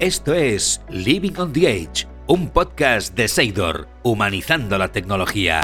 Esto 0.00 0.32
es 0.32 0.80
Living 0.90 1.32
on 1.38 1.52
the 1.52 1.68
Edge, 1.68 2.06
un 2.28 2.50
podcast 2.50 3.16
de 3.16 3.26
Seidor, 3.26 3.88
humanizando 4.04 4.78
la 4.78 4.92
tecnología. 4.92 5.60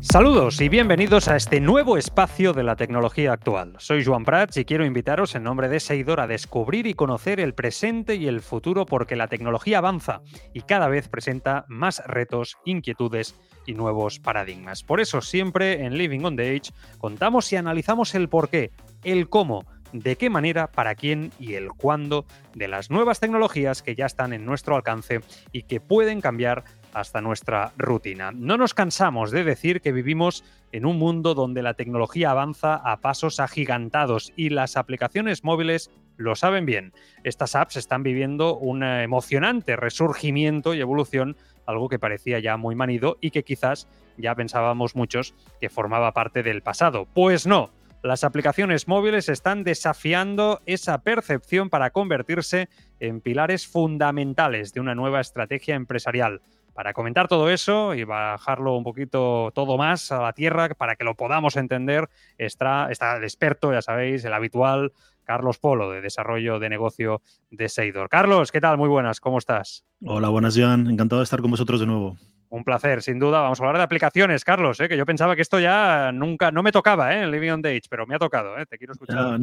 Saludos 0.00 0.60
y 0.60 0.68
bienvenidos 0.68 1.28
a 1.28 1.36
este 1.36 1.60
nuevo 1.60 1.96
espacio 1.96 2.52
de 2.52 2.64
la 2.64 2.74
tecnología 2.74 3.32
actual. 3.32 3.74
Soy 3.78 4.04
Joan 4.04 4.24
Prats 4.24 4.56
y 4.56 4.64
quiero 4.64 4.84
invitaros 4.84 5.36
en 5.36 5.44
nombre 5.44 5.68
de 5.68 5.78
Seidor 5.78 6.18
a 6.18 6.26
descubrir 6.26 6.88
y 6.88 6.94
conocer 6.94 7.38
el 7.38 7.54
presente 7.54 8.16
y 8.16 8.26
el 8.26 8.40
futuro 8.40 8.84
porque 8.84 9.14
la 9.14 9.28
tecnología 9.28 9.78
avanza 9.78 10.20
y 10.52 10.62
cada 10.62 10.88
vez 10.88 11.06
presenta 11.06 11.66
más 11.68 12.02
retos, 12.04 12.56
inquietudes 12.64 13.36
y 13.64 13.74
nuevos 13.74 14.18
paradigmas. 14.18 14.82
Por 14.82 15.00
eso 15.00 15.20
siempre 15.20 15.84
en 15.84 15.96
Living 15.96 16.24
on 16.24 16.34
the 16.34 16.56
Edge 16.56 16.72
contamos 16.98 17.52
y 17.52 17.56
analizamos 17.56 18.16
el 18.16 18.28
por 18.28 18.48
qué, 18.48 18.72
el 19.04 19.28
cómo, 19.28 19.66
de 19.92 20.16
qué 20.16 20.30
manera, 20.30 20.68
para 20.68 20.94
quién 20.94 21.32
y 21.38 21.54
el 21.54 21.68
cuándo 21.70 22.24
de 22.54 22.68
las 22.68 22.90
nuevas 22.90 23.20
tecnologías 23.20 23.82
que 23.82 23.94
ya 23.94 24.06
están 24.06 24.32
en 24.32 24.44
nuestro 24.44 24.76
alcance 24.76 25.20
y 25.52 25.62
que 25.62 25.80
pueden 25.80 26.20
cambiar 26.20 26.64
hasta 26.92 27.20
nuestra 27.20 27.72
rutina. 27.78 28.32
No 28.32 28.56
nos 28.56 28.74
cansamos 28.74 29.30
de 29.30 29.44
decir 29.44 29.80
que 29.80 29.92
vivimos 29.92 30.44
en 30.72 30.86
un 30.86 30.98
mundo 30.98 31.34
donde 31.34 31.62
la 31.62 31.74
tecnología 31.74 32.30
avanza 32.30 32.74
a 32.74 33.00
pasos 33.00 33.40
agigantados 33.40 34.32
y 34.36 34.50
las 34.50 34.76
aplicaciones 34.76 35.44
móviles 35.44 35.90
lo 36.16 36.34
saben 36.34 36.66
bien. 36.66 36.92
Estas 37.24 37.54
apps 37.54 37.76
están 37.76 38.02
viviendo 38.02 38.56
un 38.56 38.82
emocionante 38.82 39.76
resurgimiento 39.76 40.74
y 40.74 40.80
evolución, 40.80 41.36
algo 41.66 41.88
que 41.88 41.98
parecía 41.98 42.40
ya 42.40 42.56
muy 42.56 42.74
manido 42.74 43.16
y 43.20 43.30
que 43.30 43.44
quizás 43.44 43.88
ya 44.18 44.34
pensábamos 44.34 44.94
muchos 44.94 45.34
que 45.60 45.70
formaba 45.70 46.12
parte 46.12 46.42
del 46.42 46.62
pasado. 46.62 47.06
Pues 47.14 47.46
no, 47.46 47.70
las 48.02 48.24
aplicaciones 48.24 48.88
móviles 48.88 49.28
están 49.28 49.62
desafiando 49.64 50.60
esa 50.66 51.02
percepción 51.02 51.70
para 51.70 51.90
convertirse 51.90 52.68
en 52.98 53.20
pilares 53.20 53.66
fundamentales 53.66 54.72
de 54.72 54.80
una 54.80 54.94
nueva 54.94 55.20
estrategia 55.20 55.74
empresarial. 55.74 56.40
Para 56.72 56.94
comentar 56.94 57.28
todo 57.28 57.50
eso 57.50 57.94
y 57.94 58.04
bajarlo 58.04 58.76
un 58.76 58.84
poquito 58.84 59.50
todo 59.54 59.76
más 59.76 60.12
a 60.12 60.22
la 60.22 60.32
tierra, 60.32 60.70
para 60.70 60.96
que 60.96 61.04
lo 61.04 61.14
podamos 61.14 61.56
entender, 61.56 62.08
está, 62.38 62.90
está 62.90 63.16
el 63.16 63.24
experto, 63.24 63.72
ya 63.72 63.82
sabéis, 63.82 64.24
el 64.24 64.32
habitual, 64.32 64.92
Carlos 65.24 65.58
Polo, 65.58 65.90
de 65.90 66.00
Desarrollo 66.00 66.58
de 66.58 66.68
Negocio 66.70 67.22
de 67.50 67.68
Seidor. 67.68 68.08
Carlos, 68.08 68.50
¿qué 68.50 68.60
tal? 68.60 68.78
Muy 68.78 68.88
buenas, 68.88 69.20
¿cómo 69.20 69.38
estás? 69.38 69.84
Hola, 70.04 70.28
buenas, 70.28 70.56
Joan. 70.56 70.86
Encantado 70.86 71.20
de 71.20 71.24
estar 71.24 71.40
con 71.40 71.50
vosotros 71.50 71.80
de 71.80 71.86
nuevo. 71.86 72.16
Un 72.50 72.64
placer, 72.64 73.00
sin 73.00 73.20
duda. 73.20 73.40
Vamos 73.40 73.60
a 73.60 73.62
hablar 73.62 73.76
de 73.78 73.84
aplicaciones, 73.84 74.44
Carlos, 74.44 74.80
¿eh? 74.80 74.88
que 74.88 74.96
yo 74.96 75.06
pensaba 75.06 75.36
que 75.36 75.42
esto 75.42 75.60
ya 75.60 76.10
nunca, 76.12 76.50
no 76.50 76.64
me 76.64 76.72
tocaba 76.72 77.14
¿eh? 77.14 77.22
en 77.22 77.30
Living 77.30 77.50
on 77.50 77.62
the 77.62 77.80
pero 77.88 78.06
me 78.06 78.16
ha 78.16 78.18
tocado, 78.18 78.58
¿eh? 78.58 78.66
te 78.66 78.76
quiero 78.76 78.92
escuchar. 78.92 79.38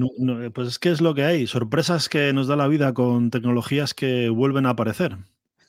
pues 0.53 0.67
es 0.67 0.77
que 0.79 0.91
es 0.91 0.99
lo 0.99 1.15
que 1.15 1.23
hay, 1.23 1.47
sorpresas 1.47 2.09
que 2.09 2.33
nos 2.33 2.47
da 2.47 2.57
la 2.57 2.67
vida 2.67 2.93
con 2.93 3.31
tecnologías 3.31 3.93
que 3.93 4.27
vuelven 4.27 4.65
a 4.65 4.71
aparecer. 4.71 5.15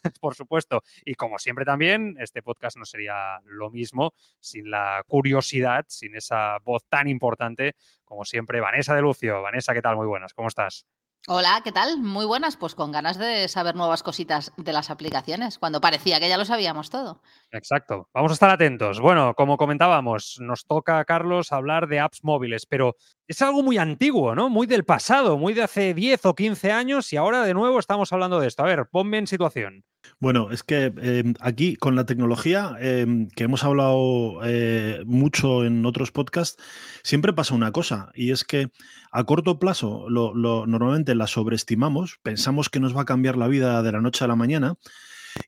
Por 0.20 0.34
supuesto. 0.34 0.82
Y 1.04 1.14
como 1.14 1.38
siempre 1.38 1.64
también, 1.64 2.16
este 2.18 2.42
podcast 2.42 2.76
no 2.76 2.84
sería 2.84 3.40
lo 3.44 3.70
mismo 3.70 4.14
sin 4.40 4.70
la 4.70 5.04
curiosidad, 5.06 5.84
sin 5.88 6.16
esa 6.16 6.58
voz 6.64 6.84
tan 6.88 7.08
importante 7.08 7.74
como 8.04 8.24
siempre, 8.24 8.60
Vanessa 8.60 8.94
de 8.94 9.02
Lucio. 9.02 9.42
Vanessa, 9.42 9.74
¿qué 9.74 9.82
tal? 9.82 9.96
Muy 9.96 10.06
buenas, 10.06 10.32
¿cómo 10.32 10.48
estás? 10.48 10.86
Hola, 11.26 11.60
¿qué 11.64 11.72
tal? 11.72 11.98
Muy 11.98 12.24
buenas, 12.26 12.56
pues 12.56 12.74
con 12.74 12.90
ganas 12.92 13.18
de 13.18 13.48
saber 13.48 13.74
nuevas 13.74 14.02
cositas 14.02 14.52
de 14.56 14.72
las 14.72 14.88
aplicaciones, 14.88 15.58
cuando 15.58 15.80
parecía 15.80 16.20
que 16.20 16.28
ya 16.28 16.38
lo 16.38 16.44
sabíamos 16.44 16.90
todo. 16.90 17.20
Exacto, 17.50 18.08
vamos 18.12 18.32
a 18.32 18.34
estar 18.34 18.50
atentos. 18.50 19.00
Bueno, 19.00 19.32
como 19.34 19.56
comentábamos, 19.56 20.36
nos 20.40 20.66
toca, 20.66 21.02
Carlos, 21.06 21.50
hablar 21.50 21.88
de 21.88 21.98
apps 21.98 22.22
móviles, 22.22 22.66
pero 22.66 22.96
es 23.26 23.40
algo 23.40 23.62
muy 23.62 23.78
antiguo, 23.78 24.34
¿no? 24.34 24.50
Muy 24.50 24.66
del 24.66 24.84
pasado, 24.84 25.38
muy 25.38 25.54
de 25.54 25.62
hace 25.62 25.94
10 25.94 26.26
o 26.26 26.34
15 26.34 26.72
años 26.72 27.10
y 27.12 27.16
ahora 27.16 27.44
de 27.44 27.54
nuevo 27.54 27.78
estamos 27.78 28.12
hablando 28.12 28.38
de 28.38 28.48
esto. 28.48 28.64
A 28.64 28.66
ver, 28.66 28.86
ponme 28.90 29.16
en 29.16 29.26
situación. 29.26 29.84
Bueno, 30.20 30.50
es 30.50 30.62
que 30.62 30.92
em, 30.96 31.34
aquí 31.40 31.76
con 31.76 31.96
la 31.96 32.04
tecnología, 32.04 32.76
em, 32.80 33.28
que 33.28 33.44
hemos 33.44 33.64
hablado 33.64 34.40
eh, 34.44 35.02
mucho 35.06 35.64
en 35.64 35.86
otros 35.86 36.12
podcasts, 36.12 36.62
siempre 37.02 37.32
pasa 37.32 37.54
una 37.54 37.72
cosa, 37.72 38.10
y 38.14 38.30
es 38.30 38.44
que 38.44 38.70
a 39.10 39.24
corto 39.24 39.58
plazo 39.58 40.06
normalmente 40.10 41.14
la 41.14 41.26
sobreestimamos, 41.26 42.18
pensamos 42.22 42.68
que 42.68 42.80
nos 42.80 42.96
va 42.96 43.02
a 43.02 43.06
cambiar 43.06 43.36
la 43.36 43.48
vida 43.48 43.82
de 43.82 43.92
la 43.92 44.00
noche 44.00 44.24
a 44.24 44.28
la 44.28 44.36
mañana, 44.36 44.74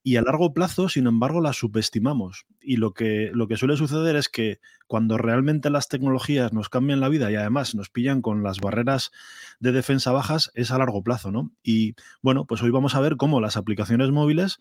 y 0.02 0.16
a 0.16 0.22
largo 0.22 0.52
plazo, 0.52 0.88
sin 0.88 1.06
embargo, 1.06 1.40
la 1.40 1.52
subestimamos. 1.52 2.46
Y 2.60 2.76
lo 2.76 2.92
que, 2.92 3.30
lo 3.32 3.48
que 3.48 3.56
suele 3.56 3.76
suceder 3.76 4.16
es 4.16 4.28
que 4.28 4.60
cuando 4.86 5.18
realmente 5.18 5.70
las 5.70 5.88
tecnologías 5.88 6.52
nos 6.52 6.68
cambian 6.68 7.00
la 7.00 7.08
vida 7.08 7.30
y 7.30 7.36
además 7.36 7.74
nos 7.74 7.90
pillan 7.90 8.22
con 8.22 8.42
las 8.42 8.60
barreras 8.60 9.12
de 9.58 9.72
defensa 9.72 10.12
bajas, 10.12 10.50
es 10.54 10.70
a 10.70 10.78
largo 10.78 11.02
plazo, 11.02 11.30
¿no? 11.30 11.52
Y 11.62 11.94
bueno, 12.22 12.44
pues 12.44 12.62
hoy 12.62 12.70
vamos 12.70 12.94
a 12.94 13.00
ver 13.00 13.16
cómo 13.16 13.40
las 13.40 13.56
aplicaciones 13.56 14.10
móviles 14.10 14.58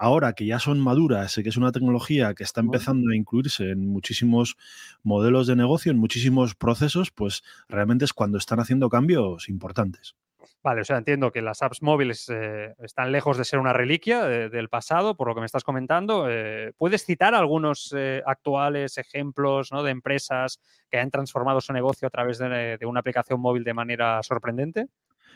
ahora 0.00 0.32
que 0.32 0.46
ya 0.46 0.58
son 0.58 0.80
maduras 0.80 1.34
que 1.34 1.48
es 1.48 1.58
una 1.58 1.72
tecnología 1.72 2.34
que 2.34 2.42
está 2.42 2.62
empezando 2.62 3.10
a 3.12 3.16
incluirse 3.16 3.70
en 3.70 3.86
muchísimos 3.86 4.56
modelos 5.02 5.46
de 5.46 5.56
negocio, 5.56 5.92
en 5.92 5.98
muchísimos 5.98 6.54
procesos, 6.54 7.10
pues 7.10 7.42
realmente 7.68 8.06
es 8.06 8.14
cuando 8.14 8.38
están 8.38 8.60
haciendo 8.60 8.88
cambios 8.88 9.50
importantes. 9.50 10.16
Vale, 10.62 10.82
o 10.82 10.84
sea, 10.84 10.98
entiendo 10.98 11.32
que 11.32 11.42
las 11.42 11.62
apps 11.62 11.82
móviles 11.82 12.28
eh, 12.28 12.74
están 12.80 13.12
lejos 13.12 13.38
de 13.38 13.44
ser 13.44 13.58
una 13.58 13.72
reliquia 13.72 14.24
del 14.24 14.68
pasado, 14.68 15.16
por 15.16 15.28
lo 15.28 15.34
que 15.34 15.40
me 15.40 15.46
estás 15.46 15.64
comentando. 15.64 16.26
Eh, 16.28 16.72
¿Puedes 16.76 17.04
citar 17.04 17.34
algunos 17.34 17.94
eh, 17.96 18.22
actuales 18.26 18.98
ejemplos 18.98 19.72
¿no? 19.72 19.82
de 19.82 19.90
empresas 19.90 20.60
que 20.90 20.98
han 20.98 21.10
transformado 21.10 21.60
su 21.60 21.72
negocio 21.72 22.08
a 22.08 22.10
través 22.10 22.38
de, 22.38 22.78
una 22.82 23.00
aplicación 23.00 23.40
móvil 23.40 23.64
de 23.64 23.74
manera 23.74 24.22
sorprendente? 24.22 24.86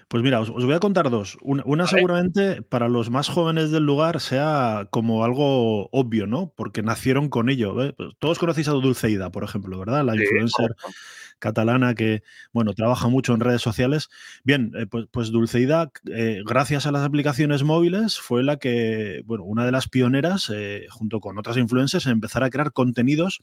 Pues 0.08 0.22
mira, 0.22 0.40
os, 0.40 0.50
voy 0.50 0.74
a 0.74 0.80
contar 0.80 1.10
dos. 1.10 1.38
Una, 1.42 1.86
seguramente 1.86 2.62
para 2.62 2.88
los 2.88 3.10
más 3.10 3.28
jóvenes 3.28 3.70
del 3.70 3.84
lugar 3.84 4.20
sea 4.20 4.86
como 4.90 5.24
algo 5.24 5.88
obvio, 5.90 6.26
¿no? 6.26 6.52
Porque 6.54 6.82
nacieron 6.82 7.28
con 7.28 7.48
ello. 7.48 7.74
Pues 7.74 8.12
todos 8.18 8.38
conocéis 8.38 8.68
a 8.68 8.72
Dulceida, 8.72 9.30
por 9.30 9.44
ejemplo, 9.44 9.78
¿verdad? 9.78 10.04
La 10.04 10.14
influencer 10.14 10.76
catalana 11.38 11.94
que, 11.94 12.22
bueno, 12.52 12.74
trabaja 12.74 13.08
mucho 13.08 13.34
en 13.34 13.40
redes 13.40 13.62
sociales. 13.62 14.08
Bien, 14.44 14.72
eh, 14.76 14.86
pues, 14.86 15.06
pues, 15.10 15.30
Dulceida, 15.30 15.90
eh, 16.10 16.42
gracias 16.46 16.86
a 16.86 16.92
las 16.92 17.02
aplicaciones 17.02 17.62
móviles, 17.64 18.18
fue 18.18 18.42
la 18.42 18.56
que, 18.56 19.22
bueno, 19.26 19.44
una 19.44 19.66
de 19.66 19.72
las 19.72 19.88
pioneras, 19.88 20.50
eh, 20.54 20.86
junto 20.90 21.20
con 21.20 21.38
otras 21.38 21.56
influencers, 21.56 22.06
en 22.06 22.12
empezar 22.12 22.44
a 22.44 22.50
crear 22.50 22.72
contenidos 22.72 23.40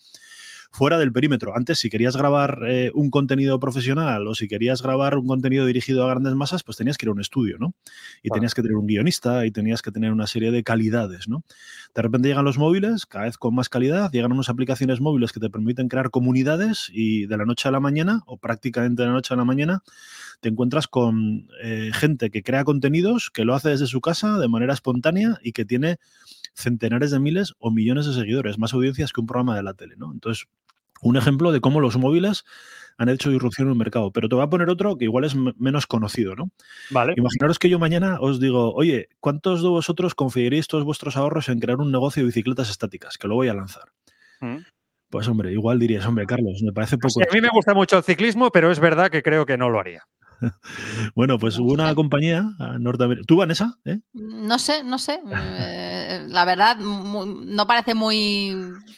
fuera 0.71 0.97
del 0.97 1.11
perímetro. 1.11 1.55
Antes, 1.55 1.79
si 1.79 1.89
querías 1.89 2.15
grabar 2.15 2.61
eh, 2.65 2.91
un 2.93 3.09
contenido 3.09 3.59
profesional 3.59 4.25
o 4.27 4.35
si 4.35 4.47
querías 4.47 4.81
grabar 4.81 5.17
un 5.17 5.27
contenido 5.27 5.65
dirigido 5.65 6.05
a 6.05 6.09
grandes 6.09 6.33
masas, 6.33 6.63
pues 6.63 6.77
tenías 6.77 6.97
que 6.97 7.05
ir 7.05 7.09
a 7.09 7.11
un 7.11 7.19
estudio, 7.19 7.57
¿no? 7.59 7.73
Y 8.23 8.29
tenías 8.29 8.55
que 8.55 8.61
tener 8.61 8.77
un 8.77 8.87
guionista 8.87 9.45
y 9.45 9.51
tenías 9.51 9.81
que 9.81 9.91
tener 9.91 10.13
una 10.13 10.27
serie 10.27 10.51
de 10.51 10.63
calidades, 10.63 11.27
¿no? 11.27 11.43
De 11.93 12.01
repente 12.01 12.29
llegan 12.29 12.45
los 12.45 12.57
móviles, 12.57 13.05
cada 13.05 13.25
vez 13.25 13.37
con 13.37 13.53
más 13.53 13.67
calidad, 13.67 14.11
llegan 14.11 14.31
unas 14.31 14.49
aplicaciones 14.49 15.01
móviles 15.01 15.33
que 15.33 15.41
te 15.41 15.49
permiten 15.49 15.89
crear 15.89 16.09
comunidades 16.09 16.89
y 16.93 17.27
de 17.27 17.37
la 17.37 17.45
noche 17.45 17.67
a 17.67 17.71
la 17.71 17.81
mañana, 17.81 18.23
o 18.25 18.37
prácticamente 18.37 19.01
de 19.01 19.09
la 19.09 19.13
noche 19.13 19.33
a 19.33 19.37
la 19.37 19.45
mañana, 19.45 19.83
te 20.39 20.49
encuentras 20.49 20.87
con 20.87 21.47
eh, 21.61 21.91
gente 21.93 22.29
que 22.31 22.43
crea 22.43 22.63
contenidos, 22.63 23.29
que 23.29 23.45
lo 23.45 23.53
hace 23.53 23.69
desde 23.69 23.87
su 23.87 23.99
casa 23.99 24.39
de 24.39 24.47
manera 24.47 24.73
espontánea 24.73 25.37
y 25.43 25.51
que 25.51 25.65
tiene 25.65 25.97
centenares 26.53 27.11
de 27.11 27.19
miles 27.19 27.53
o 27.59 27.71
millones 27.71 28.05
de 28.05 28.13
seguidores, 28.13 28.57
más 28.57 28.73
audiencias 28.73 29.13
que 29.13 29.21
un 29.21 29.27
programa 29.27 29.55
de 29.55 29.63
la 29.63 29.73
tele, 29.73 29.95
¿no? 29.97 30.11
Entonces, 30.11 30.47
un 31.01 31.17
ejemplo 31.17 31.51
de 31.51 31.61
cómo 31.61 31.79
los 31.79 31.97
móviles 31.97 32.45
han 32.97 33.09
hecho 33.09 33.31
irrupción 33.31 33.67
en 33.67 33.73
el 33.73 33.77
mercado. 33.77 34.11
Pero 34.11 34.29
te 34.29 34.35
voy 34.35 34.43
a 34.43 34.49
poner 34.49 34.69
otro 34.69 34.97
que 34.97 35.05
igual 35.05 35.23
es 35.23 35.35
menos 35.35 35.87
conocido, 35.87 36.35
¿no? 36.35 36.51
Vale. 36.91 37.13
Imaginaros 37.17 37.59
que 37.59 37.69
yo 37.69 37.79
mañana 37.79 38.17
os 38.19 38.39
digo, 38.39 38.73
oye, 38.73 39.09
¿cuántos 39.19 39.63
de 39.63 39.69
vosotros 39.69 40.15
confiaríais 40.15 40.67
todos 40.67 40.83
vuestros 40.83 41.17
ahorros 41.17 41.49
en 41.49 41.59
crear 41.59 41.79
un 41.79 41.91
negocio 41.91 42.21
de 42.21 42.27
bicicletas 42.27 42.69
estáticas? 42.69 43.17
Que 43.17 43.27
lo 43.27 43.35
voy 43.35 43.47
a 43.47 43.53
lanzar. 43.53 43.91
Mm. 44.39 44.57
Pues 45.09 45.27
hombre, 45.27 45.51
igual 45.51 45.79
dirías, 45.79 46.05
hombre, 46.05 46.25
Carlos, 46.25 46.61
me 46.63 46.71
parece 46.71 46.97
poco. 46.97 47.21
a 47.21 47.33
mí 47.33 47.41
me 47.41 47.49
gusta 47.49 47.73
mucho 47.73 47.97
el 47.97 48.03
ciclismo, 48.03 48.49
pero 48.49 48.71
es 48.71 48.79
verdad 48.79 49.09
que 49.09 49.21
creo 49.21 49.45
que 49.45 49.57
no 49.57 49.69
lo 49.69 49.79
haría. 49.79 50.03
bueno, 51.15 51.37
pues 51.37 51.57
hubo 51.59 51.73
una 51.73 51.93
compañía 51.95 52.45
norteamericana. 52.79 53.25
¿Tú, 53.27 53.35
Vanessa? 53.37 53.77
¿Eh? 53.85 53.99
No 54.13 54.57
sé, 54.57 54.83
no 54.83 54.97
sé. 54.97 55.19
Eh, 55.59 56.25
la 56.27 56.45
verdad, 56.45 56.77
no 56.77 57.67
parece 57.67 57.93
muy. 57.93 58.55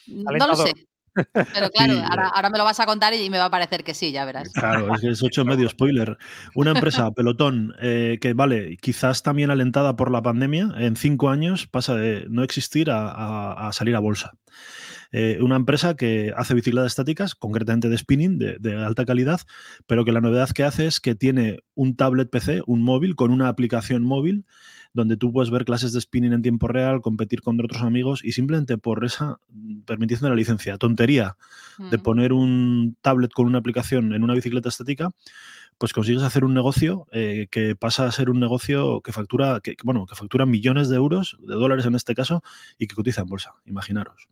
No 0.08 0.48
lo 0.48 0.56
sé. 0.56 0.74
Pero 1.14 1.70
claro, 1.74 1.94
ahora, 2.34 2.50
me 2.50 2.58
lo 2.58 2.64
vas 2.64 2.80
a 2.80 2.86
contar 2.86 3.14
y 3.14 3.30
me 3.30 3.38
va 3.38 3.46
a 3.46 3.50
parecer 3.52 3.84
que 3.84 3.94
sí, 3.94 4.12
ya 4.12 4.26
verás. 4.26 4.52
Claro, 4.54 4.94
es 4.94 5.02
que 5.02 5.10
es 5.10 5.24
ocho 5.24 5.46
medio 5.46 5.70
spoiler. 5.70 6.18
Una 6.56 6.72
empresa, 6.72 7.12
Pelotón, 7.16 7.74
eh, 7.82 8.18
que 8.22 8.34
vale, 8.34 8.78
quizás 8.78 9.24
también 9.24 9.52
alentada 9.52 9.96
por 9.96 10.12
la 10.12 10.22
pandemia, 10.22 10.70
en 10.78 10.96
cinco 10.96 11.30
años 11.30 11.68
pasa 11.68 11.96
de 11.96 12.26
no 12.30 12.44
existir 12.44 12.90
a, 12.92 13.70
salir 13.74 13.96
a 13.96 14.00
bolsa. 14.00 14.34
Eh, 15.12 15.38
una 15.42 15.56
empresa 15.56 15.96
que 15.96 16.34
hace 16.36 16.56
bicicletas 16.56 16.94
estáticas, 16.94 17.36
concretamente 17.36 17.88
de 17.88 17.98
spinning, 17.98 18.40
de, 18.40 18.58
de, 18.60 18.84
alta 18.84 19.06
calidad, 19.06 19.42
pero 19.86 20.06
que 20.06 20.12
la 20.12 20.22
novedad 20.22 20.50
que 20.50 20.64
hace 20.64 20.88
es 20.88 21.00
que 21.00 21.14
tiene 21.14 21.60
un 21.76 21.96
tablet 21.96 22.32
PC, 22.32 22.64
un 22.66 22.82
móvil, 22.82 23.16
con 23.16 23.30
una 23.30 23.48
aplicación 23.48 24.04
móvil 24.04 24.46
donde 24.94 25.18
tú 25.18 25.34
puedes 25.34 25.50
ver 25.50 25.66
clases 25.66 25.92
de 25.92 26.02
spinning 26.02 26.34
en 26.34 26.42
tiempo 26.42 26.68
real, 26.68 27.02
competir 27.02 27.42
con 27.42 27.60
otros 27.60 27.82
amigos 27.82 28.24
y 28.24 28.32
simplemente 28.32 28.78
por 28.78 29.04
esa 29.04 29.40
permitiendo 29.86 30.30
la 30.30 30.36
licencia, 30.36 30.78
tontería 30.78 31.36
de 31.78 31.98
poner 32.00 32.32
un 32.32 32.96
tablet 33.02 33.32
con 33.34 33.48
una 33.48 33.58
aplicación 33.58 34.14
en 34.14 34.24
una 34.24 34.36
bicicleta 34.36 34.70
estática, 34.70 35.12
pues 35.78 35.94
consigues 35.94 36.24
hacer 36.24 36.46
un 36.46 36.54
negocio 36.54 37.08
eh, 37.12 37.48
que 37.50 37.76
pasa 37.76 38.06
a 38.06 38.12
ser 38.12 38.30
un 38.30 38.40
negocio 38.40 39.02
que 39.02 39.12
factura, 39.12 39.60
que, 39.62 39.76
bueno, 39.84 40.06
que 40.06 40.16
factura 40.16 40.46
millones 40.46 40.90
de 40.90 40.96
euros, 40.96 41.38
de 41.40 41.56
dólares 41.56 41.86
en 41.86 41.96
este 41.96 42.14
caso, 42.14 42.44
y 42.78 42.88
que 42.88 42.96
cotiza 42.96 43.22
en 43.22 43.28
bolsa. 43.28 43.56
Imaginaros. 43.66 44.28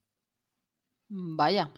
Vaya. 1.09 1.71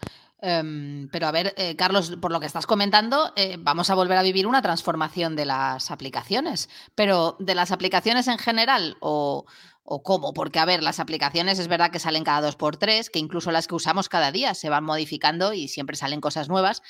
Em, 0.46 1.08
pero 1.08 1.26
a 1.26 1.30
ver, 1.30 1.54
eh, 1.56 1.74
Carlos, 1.74 2.16
por 2.20 2.30
lo 2.30 2.38
que 2.38 2.44
estás 2.44 2.66
comentando, 2.66 3.32
eh, 3.34 3.56
vamos 3.58 3.88
a 3.88 3.94
volver 3.94 4.18
a 4.18 4.22
vivir 4.22 4.46
una 4.46 4.60
transformación 4.60 5.36
de 5.36 5.46
las 5.46 5.90
aplicaciones, 5.90 6.68
pero 6.94 7.36
de 7.38 7.54
las 7.54 7.72
aplicaciones 7.72 8.28
en 8.28 8.36
general 8.36 8.98
o, 9.00 9.46
o 9.84 10.02
cómo, 10.02 10.34
porque 10.34 10.58
a 10.58 10.66
ver, 10.66 10.82
las 10.82 11.00
aplicaciones 11.00 11.58
es 11.58 11.68
verdad 11.68 11.90
que 11.90 11.98
salen 11.98 12.24
cada 12.24 12.42
dos 12.42 12.56
por 12.56 12.76
tres, 12.76 13.08
que 13.08 13.20
incluso 13.20 13.52
las 13.52 13.66
que 13.66 13.74
usamos 13.74 14.10
cada 14.10 14.32
día 14.32 14.52
se 14.52 14.68
van 14.68 14.84
modificando 14.84 15.54
y 15.54 15.68
siempre 15.68 15.96
salen 15.96 16.20
cosas 16.20 16.50
nuevas, 16.50 16.82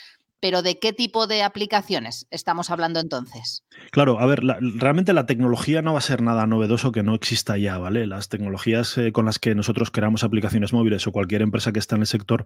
pero 0.45 0.61
¿de 0.61 0.79
qué 0.79 0.93
tipo 0.93 1.27
de 1.27 1.43
aplicaciones 1.43 2.27
estamos 2.31 2.69
hablando 2.69 3.01
entonces? 3.01 3.65
Claro, 3.93 4.21
a 4.21 4.27
ver, 4.27 4.43
realmente 4.61 5.15
la 5.15 5.25
tecnología 5.25 5.81
no 5.81 5.95
va 5.95 6.01
a 6.01 6.03
ser 6.03 6.21
nada 6.21 6.47
novedoso 6.47 6.93
que 6.93 7.03
no 7.03 7.15
exista 7.15 7.57
ya, 7.57 7.79
¿vale? 7.79 8.07
Las 8.07 8.29
tecnologías 8.29 8.99
eh, 8.99 9.11
con 9.11 9.25
las 9.25 9.39
que 9.39 9.55
nosotros 9.55 9.91
creamos 9.91 10.23
aplicaciones 10.23 10.75
móviles 10.75 11.07
o 11.07 11.13
cualquier 11.13 11.41
empresa 11.41 11.73
que 11.73 11.79
está 11.79 11.97
en 11.97 12.03
el 12.03 12.07
sector 12.07 12.45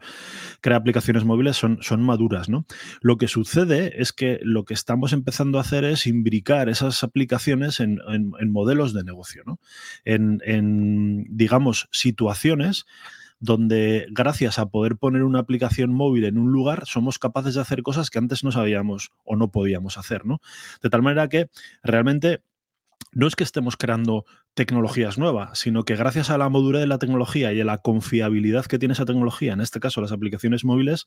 crea 0.61 0.77
aplicaciones 0.77 1.25
móviles 1.25 1.57
son, 1.57 2.03
maduras, 2.05 2.49
¿no? 2.49 2.67
Lo 3.01 3.17
que 3.17 3.27
sucede 3.27 4.01
es 4.01 4.13
que 4.13 4.39
lo 4.43 4.65
que 4.65 4.75
estamos 4.75 5.13
empezando 5.13 5.59
a 5.59 5.63
hacer 5.63 5.83
es 5.85 6.07
imbricar 6.07 6.69
esas 6.69 7.03
aplicaciones 7.03 7.81
en, 7.81 7.99
modelos 8.49 8.93
de 8.93 9.03
negocio, 9.03 9.43
¿no? 9.45 9.59
En 10.05 11.27
digamos, 11.31 11.89
situaciones 11.91 12.87
donde 13.41 14.07
gracias 14.11 14.59
a 14.59 14.67
poder 14.67 14.97
poner 14.97 15.23
una 15.23 15.39
aplicación 15.39 15.93
móvil 15.93 16.25
en 16.25 16.39
un 16.39 16.51
lugar 16.53 16.85
somos 16.87 17.19
capaces 17.19 17.55
de 17.55 17.61
hacer 17.61 17.83
cosas 17.83 18.11
que 18.11 18.19
antes 18.19 18.45
no 18.45 18.53
sabíamos 18.53 19.11
o 19.25 19.37
no 19.37 19.51
podíamos 19.51 19.99
hacer, 19.99 20.27
¿no? 20.27 20.41
De 20.83 20.91
tal 20.91 21.03
manera 21.03 21.29
que 21.29 21.49
realmente 21.83 22.43
no 23.13 23.27
es 23.27 23.37
que 23.37 23.45
estemos 23.45 23.77
creando 23.77 24.25
tecnologías 24.55 25.19
nuevas, 25.19 25.59
sino 25.59 25.85
que 25.85 25.97
gracias 25.97 26.31
a 26.31 26.39
la 26.39 26.49
madurez 26.49 26.81
de 26.81 26.87
la 26.89 26.99
tecnología 26.99 27.53
y 27.53 27.61
a 27.61 27.65
la 27.65 27.79
confiabilidad 27.79 28.67
que 28.67 28.79
tiene 28.79 28.93
esa 28.93 29.05
tecnología, 29.05 29.53
en 29.53 29.61
este 29.61 29.81
caso 29.81 30.01
las 30.01 30.13
aplicaciones 30.13 30.65
móviles, 30.65 31.07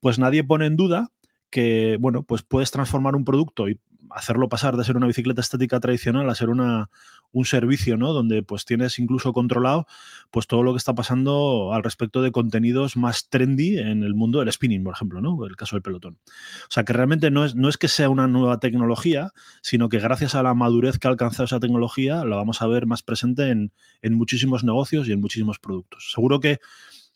pues 0.00 0.18
nadie 0.18 0.44
pone 0.44 0.66
en 0.66 0.76
duda 0.76 1.08
que, 1.50 1.96
bueno, 2.00 2.22
pues 2.22 2.42
puedes 2.42 2.70
transformar 2.70 3.16
un 3.16 3.24
producto 3.24 3.68
y 3.68 3.80
hacerlo 4.10 4.48
pasar 4.48 4.76
de 4.76 4.84
ser 4.84 4.96
una 4.96 5.06
bicicleta 5.06 5.40
estática 5.40 5.80
tradicional 5.80 6.28
a 6.28 6.34
ser 6.34 6.50
una, 6.50 6.90
un 7.32 7.44
servicio, 7.44 7.96
¿no? 7.96 8.12
Donde 8.12 8.42
pues 8.42 8.64
tienes 8.64 8.98
incluso 8.98 9.32
controlado 9.32 9.86
pues 10.30 10.46
todo 10.46 10.62
lo 10.62 10.72
que 10.72 10.78
está 10.78 10.94
pasando 10.94 11.72
al 11.72 11.82
respecto 11.82 12.22
de 12.22 12.32
contenidos 12.32 12.96
más 12.96 13.28
trendy 13.28 13.78
en 13.78 14.02
el 14.02 14.14
mundo 14.14 14.40
del 14.40 14.52
spinning, 14.52 14.84
por 14.84 14.94
ejemplo, 14.94 15.20
¿no? 15.20 15.44
El 15.46 15.56
caso 15.56 15.76
del 15.76 15.82
pelotón. 15.82 16.18
O 16.62 16.70
sea, 16.70 16.84
que 16.84 16.92
realmente 16.92 17.30
no 17.30 17.44
es, 17.44 17.54
no 17.54 17.68
es 17.68 17.76
que 17.76 17.88
sea 17.88 18.08
una 18.08 18.28
nueva 18.28 18.58
tecnología, 18.60 19.32
sino 19.62 19.88
que 19.88 19.98
gracias 19.98 20.34
a 20.34 20.42
la 20.42 20.54
madurez 20.54 20.98
que 20.98 21.08
ha 21.08 21.10
alcanzado 21.10 21.44
esa 21.44 21.60
tecnología, 21.60 22.24
la 22.24 22.36
vamos 22.36 22.62
a 22.62 22.66
ver 22.66 22.86
más 22.86 23.02
presente 23.02 23.50
en, 23.50 23.72
en 24.02 24.14
muchísimos 24.14 24.64
negocios 24.64 25.08
y 25.08 25.12
en 25.12 25.20
muchísimos 25.20 25.58
productos. 25.58 26.12
Seguro 26.12 26.40
que 26.40 26.58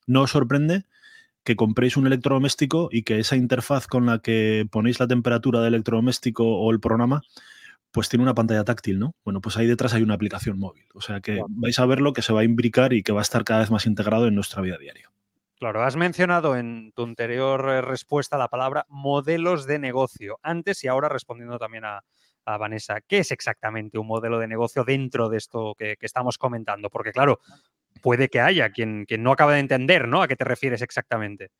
no 0.06 0.22
os 0.22 0.30
sorprende 0.30 0.84
que 1.44 1.56
compréis 1.56 1.96
un 1.96 2.06
electrodoméstico 2.06 2.88
y 2.90 3.02
que 3.02 3.18
esa 3.18 3.36
interfaz 3.36 3.86
con 3.86 4.06
la 4.06 4.20
que 4.20 4.66
ponéis 4.70 5.00
la 5.00 5.08
temperatura 5.08 5.60
del 5.60 5.74
electrodoméstico 5.74 6.44
o 6.44 6.70
el 6.70 6.80
programa, 6.80 7.22
pues 7.90 8.08
tiene 8.08 8.22
una 8.22 8.34
pantalla 8.34 8.64
táctil, 8.64 8.98
¿no? 8.98 9.14
Bueno, 9.24 9.40
pues 9.40 9.56
ahí 9.56 9.66
detrás 9.66 9.92
hay 9.94 10.02
una 10.02 10.14
aplicación 10.14 10.58
móvil. 10.58 10.86
O 10.94 11.00
sea 11.00 11.20
que 11.20 11.42
vais 11.48 11.78
a 11.78 11.86
ver 11.86 12.00
lo 12.00 12.12
que 12.12 12.22
se 12.22 12.32
va 12.32 12.40
a 12.40 12.44
imbricar 12.44 12.92
y 12.92 13.02
que 13.02 13.12
va 13.12 13.20
a 13.20 13.22
estar 13.22 13.44
cada 13.44 13.60
vez 13.60 13.70
más 13.70 13.86
integrado 13.86 14.26
en 14.26 14.34
nuestra 14.34 14.62
vida 14.62 14.78
diaria. 14.78 15.10
Claro, 15.56 15.84
has 15.84 15.94
mencionado 15.94 16.56
en 16.56 16.90
tu 16.92 17.04
anterior 17.04 17.68
eh, 17.68 17.82
respuesta 17.82 18.36
la 18.36 18.48
palabra 18.48 18.84
modelos 18.88 19.64
de 19.66 19.78
negocio, 19.78 20.40
antes 20.42 20.82
y 20.82 20.88
ahora 20.88 21.08
respondiendo 21.08 21.58
también 21.58 21.84
a, 21.84 22.02
Vanessa. 22.44 23.00
¿Qué 23.00 23.18
es 23.18 23.30
exactamente 23.30 23.98
un 23.98 24.08
modelo 24.08 24.40
de 24.40 24.48
negocio 24.48 24.82
dentro 24.82 25.28
de 25.28 25.38
esto 25.38 25.76
que, 25.78 25.96
que 25.96 26.06
estamos 26.06 26.38
comentando? 26.38 26.90
Porque 26.90 27.12
claro, 27.12 27.38
puede 28.02 28.28
que 28.28 28.40
haya 28.40 28.70
quien, 28.70 29.06
no 29.18 29.32
acaba 29.32 29.54
de 29.54 29.60
entender, 29.60 30.08
¿no? 30.08 30.22
A 30.22 30.28
qué 30.28 30.36
te 30.36 30.44
refieres 30.44 30.82
exactamente. 30.82 31.50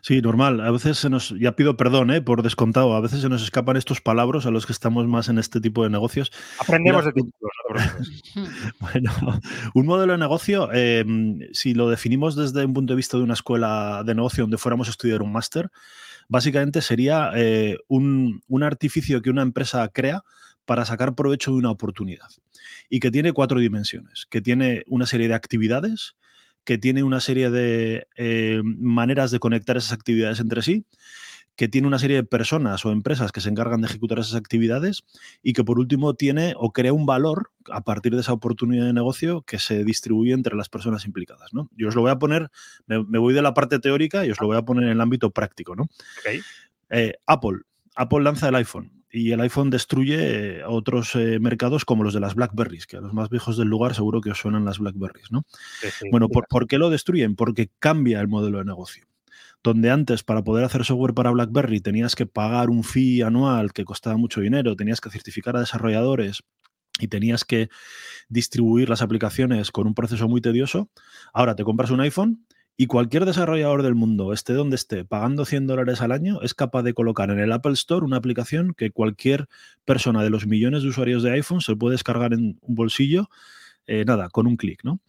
Sí, 0.00 0.22
normal. 0.22 0.60
A 0.62 0.70
veces 0.70 0.96
se 0.96 1.10
nos, 1.10 1.34
ya 1.38 1.54
pido 1.54 1.76
perdón 1.76 2.10
¿eh? 2.10 2.22
por 2.22 2.42
descontado, 2.42 2.94
a 2.94 3.00
veces 3.00 3.20
se 3.20 3.28
nos 3.28 3.42
escapan 3.42 3.76
estos 3.76 4.00
palabras 4.00 4.46
a 4.46 4.50
los 4.50 4.64
que 4.64 4.72
estamos 4.72 5.06
más 5.06 5.28
en 5.28 5.38
este 5.38 5.60
tipo 5.60 5.84
de 5.84 5.90
negocios. 5.90 6.32
Aprendemos 6.58 7.04
de 7.04 7.12
ti. 7.12 7.22
bueno, 8.80 9.12
un 9.74 9.86
modelo 9.86 10.12
de 10.12 10.18
negocio, 10.18 10.72
em, 10.72 11.40
si 11.52 11.74
lo 11.74 11.90
definimos 11.90 12.36
desde 12.36 12.64
un 12.64 12.72
punto 12.72 12.94
de 12.94 12.96
vista 12.96 13.18
de 13.18 13.22
una 13.22 13.34
escuela 13.34 14.02
de 14.04 14.14
negocio 14.14 14.44
donde 14.44 14.56
fuéramos 14.56 14.88
a 14.88 14.92
estudiar 14.92 15.20
un 15.20 15.30
máster, 15.30 15.68
básicamente 16.28 16.80
sería 16.80 17.32
eh, 17.34 17.76
un, 17.86 18.42
un 18.48 18.62
artificio 18.62 19.20
que 19.20 19.28
una 19.30 19.42
empresa 19.42 19.86
crea 19.88 20.22
para 20.66 20.84
sacar 20.84 21.14
provecho 21.14 21.52
de 21.52 21.58
una 21.58 21.70
oportunidad 21.70 22.28
y 22.90 23.00
que 23.00 23.10
tiene 23.10 23.32
cuatro 23.32 23.58
dimensiones, 23.60 24.26
que 24.28 24.42
tiene 24.42 24.82
una 24.86 25.06
serie 25.06 25.28
de 25.28 25.34
actividades, 25.34 26.16
que 26.64 26.78
tiene 26.78 27.02
una 27.02 27.20
serie 27.20 27.50
de 27.50 28.08
eh, 28.16 28.60
maneras 28.64 29.30
de 29.30 29.38
conectar 29.38 29.76
esas 29.76 29.92
actividades 29.92 30.40
entre 30.40 30.62
sí, 30.62 30.84
que 31.54 31.68
tiene 31.68 31.86
una 31.86 31.98
serie 31.98 32.16
de 32.16 32.24
personas 32.24 32.84
o 32.84 32.92
empresas 32.92 33.32
que 33.32 33.40
se 33.40 33.48
encargan 33.48 33.80
de 33.80 33.86
ejecutar 33.86 34.18
esas 34.18 34.34
actividades 34.34 35.04
y 35.42 35.54
que 35.54 35.64
por 35.64 35.78
último 35.78 36.14
tiene 36.14 36.52
o 36.56 36.70
crea 36.72 36.92
un 36.92 37.06
valor 37.06 37.50
a 37.70 37.82
partir 37.82 38.14
de 38.14 38.20
esa 38.20 38.34
oportunidad 38.34 38.84
de 38.84 38.92
negocio 38.92 39.42
que 39.42 39.58
se 39.58 39.82
distribuye 39.82 40.34
entre 40.34 40.54
las 40.54 40.68
personas 40.68 41.06
implicadas. 41.06 41.54
¿no? 41.54 41.70
Yo 41.74 41.88
os 41.88 41.94
lo 41.94 42.02
voy 42.02 42.10
a 42.10 42.18
poner, 42.18 42.50
me, 42.86 43.18
voy 43.18 43.32
de 43.32 43.40
la 43.40 43.54
parte 43.54 43.78
teórica 43.78 44.26
y 44.26 44.30
os 44.30 44.40
lo 44.40 44.48
voy 44.48 44.58
a 44.58 44.62
poner 44.62 44.84
en 44.84 44.90
el 44.90 45.00
ámbito 45.00 45.30
práctico. 45.30 45.74
¿no? 45.74 45.88
Eh, 46.90 47.14
Apple. 47.26 47.60
Apple 47.94 48.22
lanza 48.22 48.50
el 48.50 48.54
iPhone 48.56 48.95
y 49.16 49.32
el 49.32 49.40
iPhone 49.40 49.70
destruye 49.70 50.62
otros 50.64 51.14
eh, 51.16 51.38
mercados 51.40 51.86
como 51.86 52.04
los 52.04 52.12
de 52.12 52.20
las 52.20 52.34
BlackBerries, 52.34 52.86
que 52.86 52.98
a 52.98 53.00
los 53.00 53.14
más 53.14 53.30
viejos 53.30 53.56
del 53.56 53.68
lugar 53.68 53.94
seguro 53.94 54.20
que 54.20 54.30
os 54.30 54.38
suenan 54.38 54.66
las 54.66 54.78
BlackBerries, 54.78 55.32
¿no? 55.32 55.44
bueno, 56.10 56.28
¿por, 56.28 56.66
qué 56.66 56.76
lo 56.76 56.90
destruyen? 56.90 57.34
Porque 57.34 57.70
cambia 57.78 58.20
el 58.20 58.28
modelo 58.28 58.58
de 58.58 58.66
negocio. 58.66 59.06
Donde 59.62 59.90
antes 59.90 60.22
para 60.22 60.44
poder 60.44 60.64
hacer 60.64 60.84
software 60.84 61.14
para 61.14 61.30
BlackBerry 61.30 61.80
tenías 61.80 62.14
que 62.14 62.26
pagar 62.26 62.68
un 62.68 62.84
fee 62.84 63.22
anual 63.22 63.72
que 63.72 63.84
costaba 63.84 64.16
mucho 64.16 64.42
dinero, 64.42 64.76
tenías 64.76 65.00
que 65.00 65.10
certificar 65.10 65.56
a 65.56 65.60
desarrolladores 65.60 66.42
y 67.00 67.08
tenías 67.08 67.44
que 67.44 67.68
distribuir 68.28 68.88
las 68.88 69.02
aplicaciones 69.02 69.70
con 69.70 69.86
un 69.86 69.94
proceso 69.94 70.28
muy 70.28 70.40
tedioso, 70.40 70.90
ahora 71.32 71.56
te 71.56 71.64
compras 71.64 71.90
un 71.90 72.00
iPhone 72.00 72.45
y 72.76 72.86
cualquier 72.86 73.24
desarrollador 73.24 73.82
del 73.82 73.94
mundo, 73.94 74.32
esté 74.32 74.52
donde 74.52 74.76
esté, 74.76 75.04
pagando 75.04 75.46
100 75.46 75.66
dólares 75.66 76.02
al 76.02 76.12
año, 76.12 76.42
es 76.42 76.52
capaz 76.52 76.82
de 76.82 76.92
colocar 76.92 77.30
en 77.30 77.38
el 77.38 77.52
Apple 77.52 77.72
Store 77.72 78.04
una 78.04 78.18
aplicación 78.18 78.74
que 78.74 78.90
cualquier 78.90 79.48
persona 79.86 80.22
de 80.22 80.30
los 80.30 80.46
millones 80.46 80.82
de 80.82 80.90
usuarios 80.90 81.22
de 81.22 81.32
iPhone 81.32 81.62
se 81.62 81.74
puede 81.74 81.94
descargar 81.94 82.34
en 82.34 82.58
un 82.60 82.74
bolsillo, 82.74 83.30
eh, 83.86 84.04
nada, 84.04 84.28
con 84.28 84.46
un 84.46 84.56
clic, 84.56 84.80
¿no? 84.84 85.00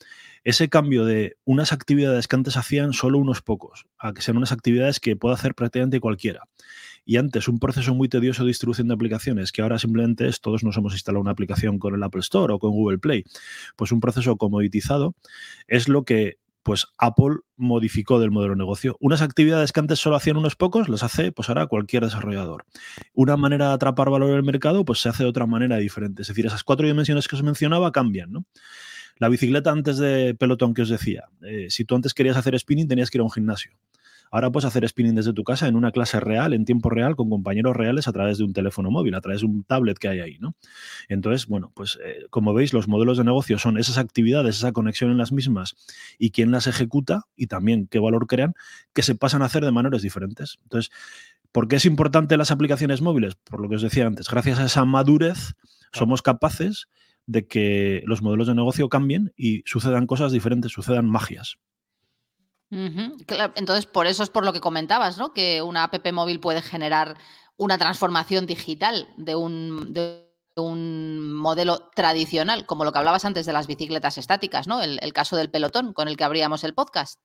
Ese 0.46 0.70
cambio 0.70 1.03
de 1.03 1.36
unas 1.44 1.74
actividades 1.74 2.30
que 2.30 2.38
antes 2.38 2.56
hacían 2.56 2.94
solo 2.94 3.18
unos 3.18 3.41
pocos, 3.41 3.86
a 3.98 4.13
que 4.13 4.22
sean 4.22 4.38
unas 4.38 4.53
actividades 4.53 5.01
que 5.01 5.18
puede 5.18 5.36
hacer 5.36 5.53
prácticamente 5.53 6.00
cualquiera. 6.00 6.44
Y 7.03 7.18
antes 7.18 7.50
un 7.50 7.60
proceso 7.60 7.94
muy 7.94 8.08
tedioso 8.08 8.44
de 8.44 8.50
distribución 8.50 8.88
de 8.88 8.94
aplicaciones, 8.94 9.51
que 9.51 9.62
ahora 9.62 9.77
simplemente 9.77 10.27
es, 10.27 10.39
todos 10.39 10.63
nos 10.63 10.77
hemos 10.77 10.94
instalado 10.94 11.22
una 11.22 11.32
aplicación 11.32 11.80
con 11.80 11.96
el 11.96 12.03
Apple 12.03 12.22
Store 12.22 12.53
o 12.53 12.60
con 12.60 12.72
Google 12.72 13.00
Play, 13.00 13.25
pues 13.75 13.91
un 13.91 14.00
proceso 14.00 14.38
comoditizado 14.38 15.15
es 15.68 15.89
lo 15.89 16.03
que 16.03 16.38
pues 16.67 16.86
Apple 16.97 17.38
modificó 17.55 18.19
del 18.19 18.29
modelo 18.29 18.53
de 18.53 18.57
negocio. 18.57 18.97
Unas 19.00 19.21
actividades 19.21 19.71
que 19.71 19.79
antes 19.79 20.00
solo 20.00 20.17
hacían 20.17 20.36
unos 20.36 20.57
pocos, 20.57 20.89
las 20.89 21.01
hace 21.01 21.31
pues 21.31 21.47
ahora 21.47 21.67
cualquier 21.67 22.03
desarrollador. 22.03 22.65
Una 23.13 23.38
manera 23.38 23.69
de 23.69 23.75
atrapar 23.75 24.09
valor 24.09 24.31
en 24.31 24.36
el 24.36 24.43
mercado, 24.43 24.83
pues 24.83 25.00
se 25.00 25.07
hace 25.07 25.24
de 25.24 25.29
otra 25.29 25.45
manera 25.45 25.77
diferente. 25.77 26.24
Es 26.24 26.27
decir, 26.27 26.45
esas 26.45 26.65
cuatro 26.65 26.86
dimensiones 26.86 27.29
que 27.29 27.38
os 27.38 27.41
mencionaba 27.41 27.93
cambian, 27.93 28.33
¿no? 28.33 28.45
La 29.17 29.29
bicicleta 29.29 29.71
antes 29.71 29.97
de 29.97 30.36
pelotón 30.36 30.74
que 30.74 30.81
os 30.81 30.89
decía, 30.89 31.29
eh, 31.41 31.67
si 31.69 31.86
tú 31.86 31.95
antes 31.95 32.13
querías 32.13 32.36
hacer 32.36 32.59
spinning 32.59 32.89
tenías 32.89 33.09
que 33.09 33.17
ir 33.17 33.21
a 33.21 33.24
un 33.24 33.31
gimnasio. 33.31 33.71
Ahora 34.31 34.51
puedes 34.51 34.65
hacer 34.65 34.88
spinning 34.88 35.15
desde 35.15 35.34
tu 35.34 35.43
casa 35.43 35.67
en 35.67 35.75
una 35.75 35.91
clase 35.91 36.19
real, 36.19 36.53
en 36.53 36.65
tiempo 36.65 36.89
real, 36.89 37.15
con 37.15 37.29
compañeros 37.29 37.75
reales 37.75 38.07
a 38.07 38.13
través 38.13 38.38
de 38.38 38.43
un 38.43 38.53
teléfono 38.53 38.91
móvil, 38.91 39.15
a 39.15 39.22
través 39.22 39.41
de 39.41 39.48
un 39.48 39.63
tablet 39.63 39.98
que 39.98 40.07
hay 40.07 40.19
ahí, 40.19 40.38
¿no? 40.39 40.55
Entonces, 41.07 41.48
bueno, 41.48 41.72
pues 41.75 41.98
eh, 42.03 42.25
como 42.29 42.53
veis, 42.53 42.74
los 42.74 42.88
modelos 42.88 43.17
de 43.17 43.24
negocio 43.24 43.57
son 43.60 43.77
esas 43.77 43.98
actividades, 43.98 44.57
esa 44.57 44.72
conexión 44.72 45.12
en 45.12 45.17
las 45.17 45.31
mismas 45.31 45.75
y 46.17 46.31
quién 46.31 46.51
las 46.51 46.67
ejecuta 46.67 47.24
y 47.36 47.48
también 47.48 47.88
qué 47.88 48.00
valor 48.00 48.27
crean, 48.27 48.53
que 48.93 49.01
se 49.01 49.15
pasan 49.15 49.41
a 49.41 49.46
hacer 49.46 49.63
de 49.63 49.72
maneras 49.72 50.01
diferentes. 50.01 50.57
Entonces, 50.63 50.91
¿por 51.51 51.67
qué 51.67 51.77
es 51.77 51.86
importante 51.86 52.38
las 52.38 52.51
aplicaciones 52.51 53.01
móviles? 53.01 53.36
Por 53.36 53.62
lo 53.62 53.69
que 53.69 53.75
os 53.75 53.81
decía 53.81 54.05
antes, 54.07 54.29
gracias 54.29 54.60
a 54.60 54.65
esa 54.65 54.86
madurez 54.86 55.53
somos 55.93 56.22
capaces 56.22 56.88
de 57.25 57.46
que 57.46 58.03
los 58.05 58.22
modelos 58.22 58.48
de 58.48 58.55
negocio 58.55 58.89
cambien 58.89 59.34
y 59.36 59.62
sucedan 59.65 60.07
cosas 60.07 60.31
diferentes, 60.31 60.72
sucedan 60.72 61.10
magias. 61.10 61.57
Entonces, 62.69 63.86
por 63.86 64.07
eso 64.07 64.24
es 64.24 64.29
por 64.29 64.45
lo 64.45 64.53
que 64.53 64.59
comentabas, 64.59 65.17
¿no? 65.17 65.33
Que 65.33 65.62
una 65.62 65.83
app 65.83 66.12
móvil 66.12 66.39
puede 66.39 66.62
generar 66.62 67.17
una 67.55 67.77
transformación 67.77 68.45
digital 68.45 69.07
de 69.17 69.36
un, 69.36 71.33
modelo 71.33 71.89
tradicional, 71.95 72.65
como 72.65 72.83
lo 72.83 72.91
que 72.91 73.00
hablabas 73.00 73.25
antes 73.25 73.45
de 73.45 73.53
las 73.53 73.67
bicicletas 73.67 74.17
estáticas, 74.17 74.67
¿no? 74.67 74.81
El, 74.81 75.13
caso 75.13 75.38
del 75.38 75.50
pelotón 75.50 75.93
con 75.93 76.07
el 76.07 76.17
que 76.17 76.24
abríamos 76.24 76.63
el 76.63 76.74
podcast. 76.74 77.19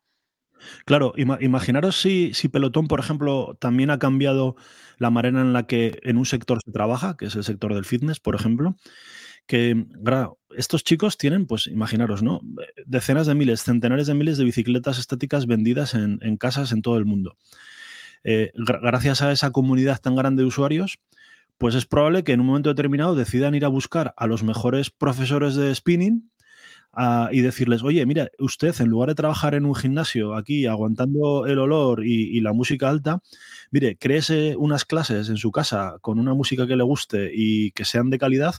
Claro, 0.85 1.13
imaginaros 1.17 2.01
si, 2.01 2.35
si 2.35 2.49
Pelotón, 2.49 2.87
por 2.87 3.01
ejemplo, 3.01 3.57
también 3.59 3.91
ha 3.91 3.99
cambiado 3.99 4.55
la 4.99 5.11
manera 5.11 5.41
en 5.41 5.53
la 5.53 5.67
que 5.67 5.99
en 6.05 6.19
un 6.19 6.25
sector 6.25 6.61
se 6.65 6.71
trabaja, 6.71 7.17
que 7.17 7.27
es 7.27 7.35
el 7.35 7.43
sector 7.43 7.75
del 7.75 7.85
fitness, 7.85 8.21
por 8.21 8.37
ejemplo, 8.37 8.77
que 9.47 9.85
estos 10.57 10.85
chicos 10.85 11.19
tienen, 11.19 11.47
pues 11.47 11.67
imaginaros, 11.67 12.23
¿no? 12.23 12.41
Decenas 12.87 13.27
de 13.27 13.35
miles, 13.35 13.63
centenares 13.63 14.07
de 14.07 14.15
miles 14.15 14.39
de 14.39 14.45
bicicletas 14.45 14.99
estáticas 14.99 15.47
vendidas 15.47 15.95
en, 15.95 16.37
casas 16.37 16.73
en 16.73 16.83
todo 16.83 16.99
el 16.99 17.05
mundo. 17.05 17.37
Eh, 18.25 18.53
gracias 18.55 19.23
a 19.23 19.33
esa 19.33 19.51
comunidad 19.51 20.01
tan 20.01 20.15
grande 20.15 20.43
de 20.43 20.49
usuarios, 20.49 20.99
pues 21.59 21.75
es 21.75 21.87
probable 21.87 22.25
que 22.25 22.33
en 22.33 22.41
un 22.41 22.47
momento 22.47 22.71
determinado 22.71 23.15
decidan 23.15 23.55
ir 23.55 23.65
a 23.65 23.69
buscar 23.69 24.15
a 24.17 24.27
los 24.27 24.43
mejores 24.43 24.91
profesores 24.91 25.55
de 25.55 25.75
spinning 25.75 26.32
y 27.31 27.41
decirles, 27.41 27.83
oye, 27.83 28.05
mira, 28.05 28.29
usted 28.39 28.79
en 28.81 28.89
lugar 28.89 29.09
de 29.09 29.15
trabajar 29.15 29.55
en 29.55 29.65
un 29.65 29.75
gimnasio 29.75 30.35
aquí 30.35 30.67
aguantando 30.67 31.47
el 31.47 31.59
olor 31.59 32.05
y, 32.05 32.41
la 32.41 32.53
música 32.53 32.89
alta, 32.89 33.21
mire, 33.71 33.97
créese 33.97 34.57
unas 34.57 34.85
clases 34.85 35.29
en 35.29 35.37
su 35.37 35.53
casa 35.53 35.97
con 36.01 36.19
una 36.19 36.35
música 36.35 36.67
que 36.67 36.77
le 36.77 36.83
guste 36.83 37.31
y 37.35 37.71
que 37.71 37.85
sean 37.85 38.11
de 38.11 38.19
calidad, 38.19 38.57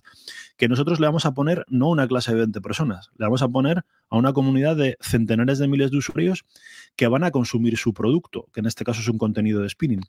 que 0.57 0.67
nosotros 0.67 0.99
le 0.99 1.07
vamos 1.07 1.25
a 1.25 1.33
poner 1.33 1.65
no 1.67 1.89
una 1.89 2.07
clase 2.07 2.31
de 2.31 2.39
20 2.39 2.61
personas, 2.61 3.11
le 3.17 3.25
vamos 3.25 3.41
a 3.43 3.49
poner 3.49 3.83
a 4.13 4.17
una 4.17 4.32
comunidad 4.32 4.75
de 4.75 4.96
centenares 5.01 5.58
de 5.58 5.67
miles 5.67 5.89
de 5.89 5.98
usuarios 5.98 6.46
que 6.96 7.08
van 7.08 7.24
a 7.24 7.32
consumir 7.32 7.77
su 7.77 7.96
producto, 7.96 8.48
que 8.53 8.60
en 8.60 8.67
este 8.67 8.84
caso 8.84 9.01
es 9.01 9.08
un 9.08 9.17
contenido 9.17 9.60
de 9.60 9.70
spinning. 9.70 10.01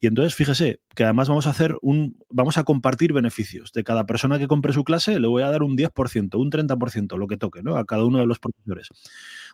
Y 0.00 0.08
entonces, 0.08 0.34
fíjese 0.34 0.80
que 0.96 1.04
además 1.04 1.28
vamos 1.28 1.46
a 1.46 1.50
hacer 1.50 1.76
un, 1.80 2.18
vamos 2.28 2.58
a 2.58 2.64
compartir 2.64 3.12
beneficios. 3.12 3.72
De 3.72 3.84
cada 3.84 4.04
persona 4.04 4.40
que 4.40 4.48
compre 4.48 4.72
su 4.72 4.82
clase, 4.82 5.20
le 5.20 5.28
voy 5.28 5.44
a 5.44 5.50
dar 5.52 5.62
un 5.62 5.76
10%, 5.76 6.34
un 6.40 6.50
30%, 6.50 7.16
lo 7.16 7.28
que 7.28 7.36
toque, 7.36 7.62
¿no? 7.62 7.76
A 7.76 7.84
cada 7.84 8.04
uno 8.04 8.18
de 8.18 8.26
los 8.26 8.40
profesores. 8.40 8.88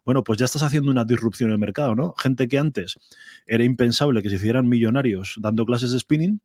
Bueno, 0.06 0.24
pues 0.24 0.38
ya 0.38 0.46
estás 0.46 0.62
haciendo 0.62 0.90
una 0.90 1.04
disrupción 1.04 1.50
en 1.50 1.52
el 1.52 1.58
mercado, 1.58 1.94
¿no? 1.94 2.14
Gente 2.16 2.48
que 2.48 2.58
antes 2.58 2.98
era 3.46 3.62
impensable 3.62 4.22
que 4.22 4.30
se 4.30 4.36
hicieran 4.36 4.70
millonarios 4.70 5.34
dando 5.38 5.66
clases 5.66 5.92
de 5.92 5.98
spinning, 5.98 6.40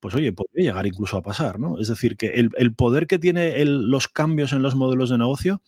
pues 0.00 0.14
oye, 0.14 0.32
podría 0.32 0.70
llegar 0.70 0.86
incluso 0.86 1.18
a 1.18 1.22
pasar, 1.22 1.58
¿no? 1.60 1.78
Es 1.78 1.88
decir, 1.88 2.16
que 2.16 2.28
el, 2.28 2.74
poder 2.74 3.06
que 3.06 3.18
tiene 3.18 3.62
los 3.66 4.08
cambios 4.08 4.54
en 4.54 4.62
los 4.62 4.74
modelos 4.74 5.10
de 5.10 5.18
negocio 5.18 5.60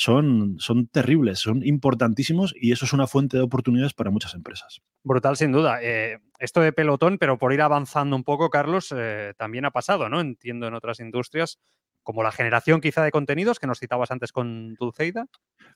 son, 0.00 0.56
son 0.58 0.86
terribles, 0.86 1.40
son 1.40 1.62
importantísimos 1.62 2.54
y 2.58 2.72
eso 2.72 2.86
es 2.86 2.94
una 2.94 3.06
fuente 3.06 3.36
de 3.36 3.42
oportunidades 3.42 3.92
para 3.92 4.10
muchas 4.10 4.34
empresas. 4.34 4.80
Brutal, 5.04 5.36
sin 5.36 5.52
duda. 5.52 5.78
Eh, 5.82 6.18
esto 6.38 6.62
de 6.62 6.72
pelotón, 6.72 7.18
pero 7.18 7.36
por 7.36 7.52
ir 7.52 7.60
avanzando 7.60 8.16
un 8.16 8.24
poco, 8.24 8.48
Carlos, 8.48 8.94
eh, 8.96 9.34
también 9.36 9.66
ha 9.66 9.72
pasado, 9.72 10.08
¿no? 10.08 10.22
Entiendo 10.22 10.66
en 10.66 10.72
otras 10.72 11.00
industrias, 11.00 11.58
como 12.02 12.22
la 12.22 12.32
generación 12.32 12.80
quizá 12.80 13.02
de 13.02 13.10
contenidos 13.10 13.58
que 13.58 13.66
nos 13.66 13.78
citabas 13.78 14.10
antes 14.10 14.32
con 14.32 14.74
Dulceida. 14.74 15.26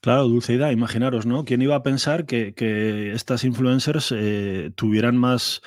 Claro, 0.01 0.27
Dulceida, 0.27 0.71
imaginaros, 0.71 1.25
¿no? 1.25 1.45
¿Quién 1.45 1.61
iba 1.61 1.75
a 1.75 1.83
pensar 1.83 2.25
que, 2.25 2.53
estas 3.13 3.43
influencers 3.43 4.13
eh, 4.15 4.71
tuvieran 4.75 5.17
más 5.17 5.61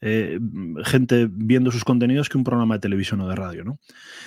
eh, 0.00 0.38
gente 0.84 1.28
viendo 1.30 1.70
sus 1.70 1.84
contenidos 1.84 2.28
que 2.28 2.36
un 2.36 2.44
programa 2.44 2.74
de 2.74 2.80
televisión 2.80 3.20
o 3.20 3.28
de 3.28 3.36
radio, 3.36 3.64
¿no? 3.64 3.78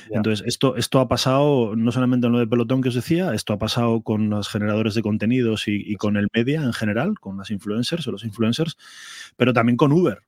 Entonces, 0.09 0.45
esto, 0.47 0.75
esto 0.77 0.99
ha 0.99 1.07
pasado 1.07 1.75
no 1.75 1.91
solamente 1.91 2.27
en 2.27 2.33
lo 2.33 2.39
de 2.39 2.47
pelotón 2.47 2.81
que 2.81 2.89
os 2.89 2.95
decía, 2.95 3.33
esto 3.33 3.53
ha 3.53 3.57
pasado 3.57 4.01
con 4.01 4.29
los 4.29 4.49
generadores 4.49 4.95
de 4.95 5.01
contenidos 5.01 5.67
y, 5.67 5.95
con 5.95 6.15
el 6.15 6.27
media 6.33 6.61
en 6.61 6.73
general, 6.73 7.19
con 7.19 7.37
las 7.37 7.51
influencers 7.51 8.07
o 8.07 8.11
los 8.11 8.23
influencers, 8.23 8.77
pero 9.35 9.53
también 9.53 9.77
con 9.77 9.91
Uber. 9.91 10.21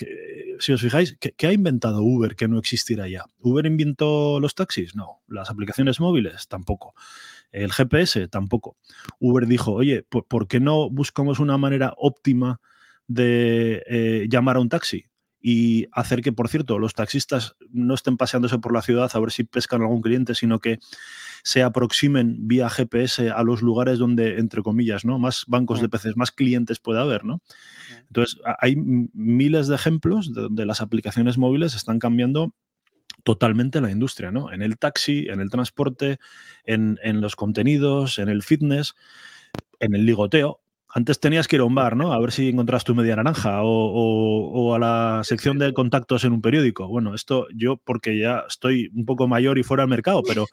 Que, 0.00 0.56
si 0.60 0.72
os 0.72 0.80
fijáis, 0.80 1.18
¿qué, 1.20 1.46
ha 1.46 1.52
inventado 1.52 2.02
Uber 2.02 2.34
que 2.34 2.48
no 2.48 2.58
existirá 2.58 3.06
ya? 3.06 3.26
¿Uber 3.38 3.66
inventó 3.66 4.40
los 4.40 4.54
taxis? 4.54 4.96
No. 4.96 5.20
¿Las 5.28 5.50
aplicaciones 5.50 6.00
móviles? 6.00 6.48
Tampoco. 6.48 6.94
El 7.52 7.70
GPS 7.70 8.28
tampoco. 8.28 8.78
Uber 9.18 9.46
dijo, 9.46 9.72
oye, 9.72 10.02
¿por, 10.02 10.48
qué 10.48 10.58
no 10.58 10.88
buscamos 10.88 11.38
una 11.38 11.58
manera 11.58 11.92
óptima 11.98 12.60
de 13.08 13.82
eh, 13.86 14.26
llamar 14.30 14.56
a 14.56 14.60
un 14.60 14.70
taxi? 14.70 15.04
Y 15.40 15.86
hacer 15.92 16.20
que, 16.20 16.32
por 16.32 16.48
cierto, 16.48 16.78
los 16.78 16.94
taxistas 16.94 17.56
no 17.70 17.94
estén 17.94 18.16
paseándose 18.16 18.58
por 18.58 18.74
la 18.74 18.82
ciudad 18.82 19.10
a 19.12 19.20
ver 19.20 19.30
si 19.30 19.44
pescan 19.44 19.80
algún 19.82 20.02
cliente, 20.02 20.34
sino 20.34 20.58
que 20.58 20.78
se 21.42 21.62
aproximen 21.62 22.46
vía 22.46 22.68
GPS 22.68 23.30
a 23.30 23.42
los 23.42 23.62
lugares 23.62 23.98
donde, 23.98 24.38
entre 24.38 24.62
comillas, 24.62 25.04
¿no? 25.04 25.18
Más 25.18 25.44
bancos 25.46 25.80
de 25.80 25.88
peces, 25.88 26.16
más 26.16 26.30
clientes 26.30 26.78
puede 26.78 27.00
haber, 27.00 27.24
¿no? 27.24 27.40
Entonces, 28.08 28.38
hay 28.58 28.76
miles 28.76 29.68
de 29.68 29.76
ejemplos 29.76 30.32
donde 30.32 30.66
las 30.66 30.80
aplicaciones 30.80 31.38
móviles 31.38 31.74
están 31.74 31.98
cambiando 31.98 32.54
totalmente 33.22 33.80
la 33.80 33.90
industria, 33.90 34.30
¿no? 34.30 34.52
En 34.52 34.62
el 34.62 34.78
taxi, 34.78 35.26
en 35.28 35.40
el 35.40 35.50
transporte, 35.50 36.18
en, 36.64 36.98
los 37.20 37.36
contenidos, 37.36 38.18
en 38.18 38.28
el 38.28 38.42
fitness, 38.42 38.94
en 39.78 39.94
el 39.94 40.06
ligoteo. 40.06 40.60
Antes 40.92 41.20
tenías 41.20 41.46
que 41.46 41.56
ir 41.56 41.62
a 41.62 41.64
un 41.64 41.74
bar, 41.74 41.96
¿no? 41.96 42.12
A 42.12 42.18
ver 42.18 42.32
si 42.32 42.48
encontrabas 42.48 42.84
tu 42.84 42.94
media 42.94 43.16
naranja 43.16 43.60
o, 43.62 44.74
a 44.74 44.78
la 44.78 45.20
sección 45.24 45.58
de 45.58 45.72
contactos 45.72 46.24
en 46.24 46.32
un 46.32 46.42
periódico. 46.42 46.88
Bueno, 46.88 47.14
esto 47.14 47.46
yo 47.54 47.76
porque 47.76 48.18
ya 48.18 48.44
estoy 48.48 48.90
un 48.94 49.04
poco 49.04 49.28
mayor 49.28 49.58
y 49.58 49.62
fuera 49.62 49.84
del 49.84 49.90
mercado, 49.90 50.22
pero, 50.26 50.46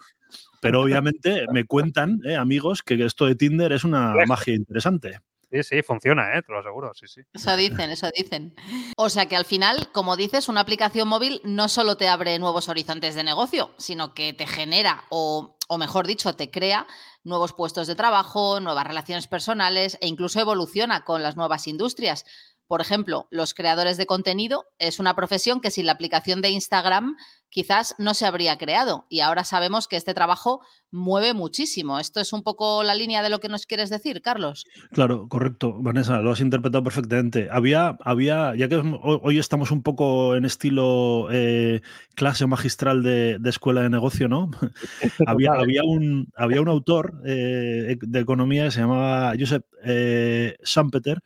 pero 0.62 0.82
obviamente 0.82 1.46
me 1.52 1.66
cuentan 1.66 2.20
¿eh? 2.24 2.36
amigos 2.36 2.84
que 2.84 3.04
esto 3.04 3.26
de 3.26 3.36
Tinder 3.36 3.72
es 3.72 3.84
una 3.84 4.14
magia 4.28 4.54
interesante. 4.54 5.22
Sí, 5.50 5.64
sí, 5.64 5.82
funciona, 5.82 6.38
¿eh? 6.38 6.42
te 6.42 6.52
lo 6.52 6.60
aseguro, 6.60 6.92
sí, 6.94 7.08
sí. 7.08 7.22
Eso 7.34 7.56
dicen, 7.56 7.90
eso 7.90 8.10
dicen. 8.16 8.54
O 8.98 9.10
sea 9.10 9.28
que 9.28 9.38
al 9.38 9.46
final, 9.46 9.92
como 9.94 10.18
dices, 10.18 10.50
una 10.50 10.60
aplicación 10.60 11.08
móvil 11.08 11.40
no 11.46 11.70
solo 11.70 11.96
te 11.96 12.10
abre 12.10 12.38
nuevos 12.38 12.68
horizontes 12.68 13.16
de 13.16 13.24
negocio, 13.24 13.74
sino 13.78 14.14
que 14.14 14.34
te 14.34 14.46
genera, 14.46 15.06
o, 15.10 15.58
o 15.70 15.78
mejor 15.78 16.06
dicho, 16.06 16.36
te 16.36 16.52
crea 16.52 16.86
nuevos 17.24 17.54
puestos 17.54 17.88
de 17.88 17.96
trabajo, 17.96 18.60
nuevas 18.60 18.88
relaciones 18.88 19.28
personales 19.28 19.98
e 20.02 20.08
incluso 20.08 20.40
evoluciona 20.40 21.06
con 21.06 21.24
las 21.24 21.38
nuevas 21.38 21.68
industrias. 21.68 22.26
Por 22.68 22.82
ejemplo, 22.82 23.28
los 23.32 23.54
creadores 23.54 23.98
de 23.98 24.06
contenido 24.06 24.66
es 24.78 25.00
una 25.00 25.16
profesión 25.16 25.62
que 25.62 25.72
sin 25.72 25.86
la 25.86 25.94
aplicación 25.94 26.42
de 26.42 26.50
Instagram 26.50 27.16
quizás 27.50 27.96
no 27.98 28.14
se 28.14 28.26
habría 28.26 28.58
creado 28.58 29.06
y 29.10 29.22
ahora 29.22 29.46
sabemos 29.46 29.88
que 29.88 29.96
este 29.96 30.14
trabajo 30.14 30.62
mueve 30.92 31.34
muchísimo. 31.34 32.00
¿Esto 32.00 32.20
es 32.20 32.34
un 32.34 32.44
poco 32.44 32.84
la 32.84 32.94
línea 32.94 33.24
de 33.24 33.30
lo 33.30 33.40
que 33.40 33.50
nos 33.50 33.66
quieres 33.66 33.90
decir, 33.90 34.22
Carlos? 34.22 34.66
Claro, 34.92 35.28
correcto, 35.28 35.76
Vanessa, 35.80 36.20
lo 36.20 36.32
has 36.32 36.42
interpretado 36.42 36.84
perfectamente. 36.84 37.48
Había, 37.52 37.98
había 38.04 38.54
ya 38.56 38.68
que 38.68 38.76
hoy 39.02 39.40
estamos 39.40 39.72
un 39.72 39.82
poco 39.82 40.36
en 40.36 40.46
estilo 40.46 41.30
eh, 41.32 41.82
clase 42.16 42.48
magistral 42.48 43.02
de, 43.02 43.40
escuela 43.46 43.82
de 43.82 43.90
negocio, 43.90 44.28
¿no? 44.28 44.52
había, 45.26 45.54
había, 45.54 45.84
un, 45.84 46.28
había 46.36 46.62
un 46.62 46.68
autor 46.68 47.22
eh, 47.26 47.98
de 48.02 48.20
economía 48.20 48.66
que 48.66 48.72
se 48.72 48.82
llamaba 48.82 49.34
Joseph 49.40 49.64
eh, 49.84 50.58
Schumpeter, 50.64 51.24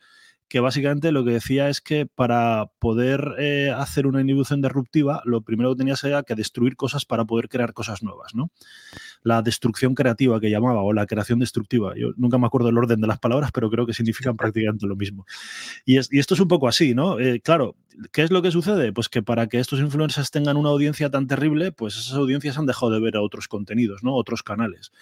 que 0.52 0.60
básicamente 0.60 1.12
lo 1.12 1.24
que 1.24 1.30
decía 1.30 1.70
es 1.70 1.80
que 1.80 2.04
para 2.04 2.66
poder 2.78 3.36
eh, 3.38 3.72
hacer 3.74 4.06
una 4.06 4.20
inhibición 4.20 4.60
disruptiva, 4.60 5.22
lo 5.24 5.40
primero 5.40 5.70
que 5.70 5.78
tenías 5.78 6.04
era 6.04 6.24
que 6.24 6.34
destruir 6.34 6.76
cosas 6.76 7.06
para 7.06 7.24
poder 7.24 7.48
crear 7.48 7.72
cosas 7.72 8.02
nuevas, 8.02 8.34
¿no? 8.34 8.50
La 9.22 9.40
destrucción 9.40 9.94
creativa 9.94 10.38
que 10.40 10.50
llamaba, 10.50 10.82
o 10.82 10.92
la 10.92 11.06
creación 11.06 11.38
destructiva. 11.38 11.94
Yo 11.96 12.08
nunca 12.18 12.36
me 12.36 12.44
acuerdo 12.44 12.68
el 12.68 12.76
orden 12.76 13.00
de 13.00 13.06
las 13.06 13.18
palabras, 13.18 13.50
pero 13.50 13.70
creo 13.70 13.86
que 13.86 13.94
significan 13.94 14.36
prácticamente 14.36 14.86
lo 14.86 14.94
mismo. 14.94 15.24
Y, 15.86 15.96
esto 15.96 16.34
es 16.34 16.40
un 16.40 16.48
poco 16.48 16.68
así, 16.68 16.94
¿no? 16.94 17.18
Eh, 17.18 17.40
claro, 17.40 17.74
¿qué 18.12 18.22
es 18.22 18.30
lo 18.30 18.42
que 18.42 18.50
sucede? 18.50 18.92
Pues 18.92 19.08
que 19.08 19.22
para 19.22 19.46
que 19.46 19.58
estos 19.58 19.80
influencers 19.80 20.30
tengan 20.30 20.58
una 20.58 20.68
audiencia 20.68 21.08
tan 21.08 21.26
terrible, 21.28 21.72
pues 21.72 21.96
esas 21.96 22.12
audiencias 22.12 22.58
han 22.58 22.66
dejado 22.66 22.92
de 22.92 23.00
ver 23.00 23.16
a 23.16 23.22
otros 23.22 23.48
contenidos, 23.48 24.02
¿no? 24.02 24.14
Otros 24.14 24.42
canales. 24.42 24.92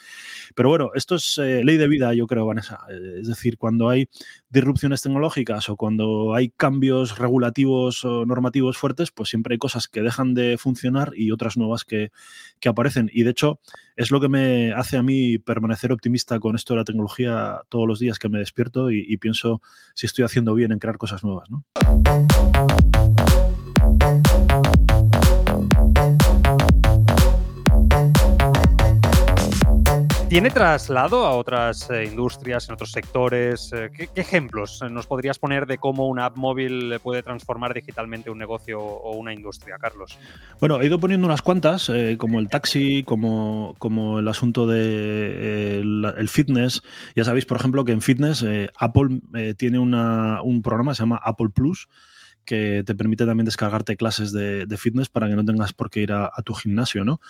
Pero 0.55 0.69
bueno, 0.69 0.91
esto 0.95 1.17
es 1.17 1.39
eh, 1.39 1.65
ley 1.65 1.77
de 1.77 1.89
vida, 1.89 2.15
yo 2.15 2.29
creo, 2.29 2.47
Vanessa. 2.47 2.79
es 3.19 3.27
decir, 3.27 3.59
cuando 3.59 3.89
hay 3.89 4.09
disrupciones 4.49 5.03
tecnológicas 5.03 5.40
o 5.69 5.77
cuando 5.77 6.35
hay 6.35 6.51
cambios 6.51 7.19
regulativos 7.19 8.05
o 8.05 8.27
normativos 8.27 8.77
fuertes, 8.77 9.11
pues 9.11 9.31
siempre 9.31 9.55
hay 9.55 9.59
cosas 9.59 9.89
que 9.89 10.03
dejan 10.03 10.35
de 10.35 10.59
funcionar 10.59 11.13
y 11.17 11.31
otras 11.31 11.57
nuevas 11.57 11.85
que, 11.85 12.11
aparecen. 12.67 13.11
Y 13.13 13.23
de 13.23 13.31
hecho, 13.31 13.59
es 13.97 14.11
lo 14.11 14.21
que 14.21 14.29
me 14.29 14.73
hace 14.73 14.97
a 14.97 15.03
mí 15.03 15.39
permanecer 15.39 15.93
optimista 15.93 16.39
con 16.39 16.57
esto 16.57 16.75
de 16.75 16.79
la 16.79 16.85
tecnología 16.85 17.63
todos 17.69 17.89
los 17.89 17.99
días 17.99 18.19
que 18.19 18.29
me 18.29 18.39
despierto 18.39 18.91
y, 18.91 19.05
y 19.09 19.17
pienso 19.17 19.63
si 19.95 20.07
estoy 20.07 20.25
haciendo 20.25 20.55
bien 20.55 20.73
en 20.73 20.79
crear 20.79 20.99
cosas 20.99 21.25
nuevas. 21.25 21.49
¿no? 21.51 21.65
¿Tiene 30.31 30.51
traslado 30.51 31.27
a 31.27 31.33
otras 31.33 31.91
eh, 31.91 32.05
industrias, 32.05 32.69
en 32.69 32.75
otros 32.75 32.93
sectores? 32.93 33.73
Eh, 33.73 33.91
¿qué, 33.93 34.09
ejemplos 34.15 34.81
nos 34.89 35.09
podrías 35.09 35.41
poner 35.41 35.67
de 35.67 35.79
cómo 35.79 36.07
una 36.07 36.27
app 36.27 36.37
móvil 36.37 37.01
puede 37.03 37.25
transformar 37.25 37.75
digitalmente 37.75 38.31
un 38.31 38.39
negocio 38.39 38.81
o 38.81 39.17
una 39.17 39.35
industria, 39.35 39.77
Carlos? 39.81 40.17
Bueno, 40.61 40.81
he 40.81 40.87
ido 40.87 41.01
poniendo 41.01 41.27
unas 41.27 41.43
cuantas, 41.43 41.89
eh, 41.89 42.15
como 42.17 42.39
el 42.39 42.49
taxi, 42.49 43.03
como, 43.03 43.75
como 43.79 44.21
el 44.21 44.29
asunto 44.29 44.69
de, 44.69 45.81
el 45.81 46.29
fitness. 46.29 46.81
Ya 47.17 47.25
sabéis, 47.25 47.45
por 47.45 47.57
ejemplo, 47.57 47.85
que 47.85 47.91
en 47.91 48.01
fitness 48.01 48.47
Apple 48.79 49.23
tiene 49.57 49.81
un 49.81 50.63
programa 50.63 50.93
que 50.93 50.97
se 50.97 51.03
llama 51.03 51.21
Apple 51.25 51.49
Plus, 51.53 51.89
que 52.51 52.83
te 52.85 52.97
permite 52.97 53.25
también 53.27 53.45
descargarte 53.45 53.97
clases 53.97 54.33
de, 54.33 54.67
fitness 54.77 55.09
para 55.09 55.29
que 55.29 55.37
no 55.37 55.45
tengas 55.45 55.73
por 55.73 55.89
qué 55.89 56.01
ir 56.01 56.11
a, 56.11 56.33
tu 56.45 56.53
gimnasio, 56.53 57.05
¿no? 57.05 57.21